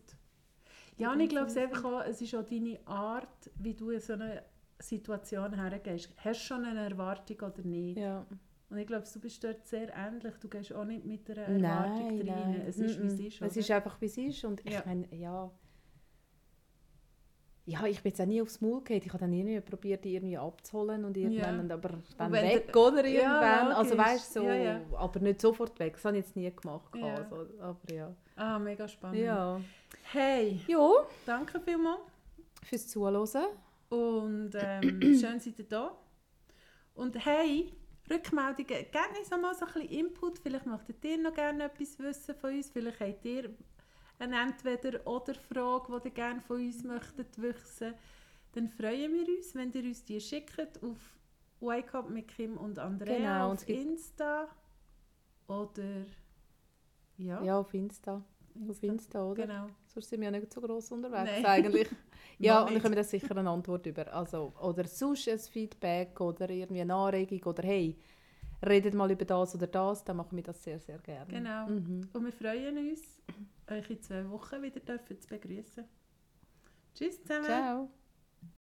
Ja, 0.97 1.11
und 1.11 1.19
ich 1.19 1.29
glaube 1.29 1.47
es 1.47 1.57
einfach 1.57 1.83
auch, 1.85 2.01
es 2.01 2.21
ist 2.21 2.35
auch 2.35 2.43
deine 2.43 2.79
Art, 2.85 3.49
wie 3.55 3.73
du 3.73 3.89
in 3.89 3.99
so 3.99 4.13
eine 4.13 4.43
Situation 4.79 5.53
hergehst. 5.53 6.09
Hast 6.17 6.41
du 6.41 6.45
schon 6.45 6.65
eine 6.65 6.89
Erwartung 6.89 7.37
oder 7.37 7.63
nicht? 7.63 7.97
ja 7.97 8.25
Und 8.69 8.77
ich 8.77 8.87
glaube, 8.87 9.05
du 9.11 9.19
bist 9.19 9.43
dort 9.43 9.65
sehr 9.65 9.93
ähnlich. 9.95 10.33
Du 10.39 10.47
gehst 10.49 10.73
auch 10.73 10.85
nicht 10.85 11.05
mit 11.05 11.29
einer 11.29 11.41
Erwartung 11.47 12.17
nein, 12.17 12.29
rein. 12.29 12.51
nein. 12.51 12.61
Es 12.67 12.77
ist, 12.77 13.01
wie 13.01 13.07
es 13.07 13.19
ist. 13.19 13.35
Es 13.35 13.41
oder? 13.41 13.59
ist 13.59 13.71
einfach, 13.71 14.01
wie 14.01 14.05
es 14.05 14.17
ist. 14.17 14.43
Und 14.45 14.63
Ja. 14.69 14.79
ich 14.79 14.85
meine, 14.85 15.15
ja... 15.15 15.51
Ja, 17.65 17.85
ich 17.85 18.01
bin 18.03 18.09
jetzt 18.11 18.19
auch 18.19 18.25
nie 18.25 18.41
aufs 18.41 18.59
Maul 18.59 18.79
gegangen. 18.79 19.01
Ich 19.05 19.09
habe 19.09 19.19
dann 19.19 19.31
irgendwie 19.31 19.61
probiert, 19.61 20.03
die 20.03 20.15
irgendwie 20.15 20.37
abzuholen 20.37 21.05
und 21.05 21.15
irgendwann, 21.15 21.71
aber 21.71 21.89
dann 22.17 22.31
wenn 22.31 22.43
weg 22.43 22.73
der- 22.73 22.81
oder 22.81 23.05
Ja, 23.07 23.21
irgendwann. 23.21 23.71
also 23.73 23.91
logisch. 23.95 24.05
weißt 24.05 24.33
so, 24.33 24.43
Ja, 24.43 24.53
ja. 24.55 24.81
aber 24.97 25.19
nicht 25.21 25.39
sofort 25.39 25.79
weg. 25.79 25.93
Das 25.93 26.03
habe 26.03 26.17
ich 26.17 26.25
jetzt 26.25 26.35
nie 26.35 26.51
gemacht. 26.53 26.93
Ja. 26.95 27.15
Also, 27.15 27.47
aber 27.61 27.93
ja. 27.93 28.13
Ah, 28.35 28.59
mega 28.59 28.85
spannend. 28.87 29.19
Ja. 29.19 29.61
Hey, 30.11 30.59
Ja, 30.67 30.89
danke 31.25 31.59
vielmals. 31.61 32.01
fürs 32.65 32.87
Zuhören. 32.89 33.45
Und 33.89 34.51
ähm, 34.55 35.01
schön 35.19 35.39
seid 35.39 35.57
ihr 35.59 35.65
da. 35.69 35.95
Und 36.95 37.15
hey, 37.25 37.71
Rückmeldungen, 38.11 38.67
gerne 38.91 39.41
mal 39.41 39.55
so 39.55 39.65
ein 39.65 39.73
bisschen 39.73 39.89
Input. 39.89 40.37
Vielleicht 40.39 40.65
möchtet 40.65 41.03
ihr 41.05 41.17
noch 41.17 41.33
gerne 41.33 41.63
etwas 41.65 41.97
wissen 41.99 42.35
von 42.35 42.49
uns. 42.53 42.69
Vielleicht 42.69 42.99
habt 42.99 43.23
ihr 43.25 43.49
eine 44.23 44.41
Entweder-Oder-Frage, 44.41 45.99
die 45.99 46.07
ihr 46.07 46.13
gerne 46.13 46.41
von 46.41 46.57
uns 46.57 46.83
möchtet 46.83 47.41
wissen. 47.41 47.93
Dann 48.53 48.69
freuen 48.69 49.13
wir 49.13 49.37
uns, 49.37 49.55
wenn 49.55 49.71
ihr 49.71 49.83
uns 49.83 50.03
die 50.05 50.19
schickt 50.19 50.81
auf 50.83 50.97
Wake 51.59 51.93
Up 51.95 52.09
mit 52.09 52.27
Kim 52.27 52.57
und 52.57 52.79
Andrea 52.79 53.17
Genau, 53.17 53.51
auf 53.51 53.67
Insta. 53.67 54.47
Oder 55.47 56.05
ja, 57.17 57.43
Ja, 57.43 57.59
auf 57.59 57.73
Insta. 57.73 58.23
Auf 58.69 58.83
Insta, 58.83 59.23
oder? 59.25 59.47
Genau. 59.47 59.67
Sonst 59.87 60.09
sind 60.09 60.21
wir 60.21 60.25
ja 60.25 60.39
nicht 60.39 60.53
so 60.53 60.61
gross 60.61 60.91
unterwegs 60.91 61.41
Nein. 61.41 61.45
eigentlich. 61.45 61.89
ja, 62.37 62.61
und 62.61 62.73
dann 62.73 62.81
können 62.81 62.95
wir 62.95 63.01
da 63.01 63.07
sicher 63.07 63.35
eine 63.35 63.49
Antwort 63.49 63.85
über. 63.85 64.13
Also, 64.13 64.53
oder 64.61 64.87
sonst 64.87 65.27
ein 65.27 65.39
Feedback 65.39 66.19
oder 66.21 66.49
irgendwie 66.49 66.81
eine 66.81 66.93
Anregung 66.93 67.43
oder 67.43 67.63
hey, 67.63 67.97
redet 68.65 68.93
mal 68.93 69.11
über 69.11 69.25
das 69.25 69.55
oder 69.55 69.67
das, 69.67 70.03
dann 70.03 70.17
machen 70.17 70.35
wir 70.35 70.43
das 70.43 70.63
sehr, 70.63 70.79
sehr 70.79 70.97
gerne. 70.99 71.31
Genau. 71.31 71.67
Mhm. 71.67 72.09
Und 72.13 72.25
wir 72.25 72.31
freuen 72.31 72.77
uns, 72.77 73.01
euch 73.69 73.89
in 73.89 74.01
zwei 74.01 74.29
Wochen 74.29 74.61
wieder 74.61 74.79
dürfen 74.79 75.19
zu 75.19 75.27
begrüßen. 75.27 75.83
Tschüss 76.93 77.21
zusammen. 77.21 77.45
Ciao. 77.45 77.89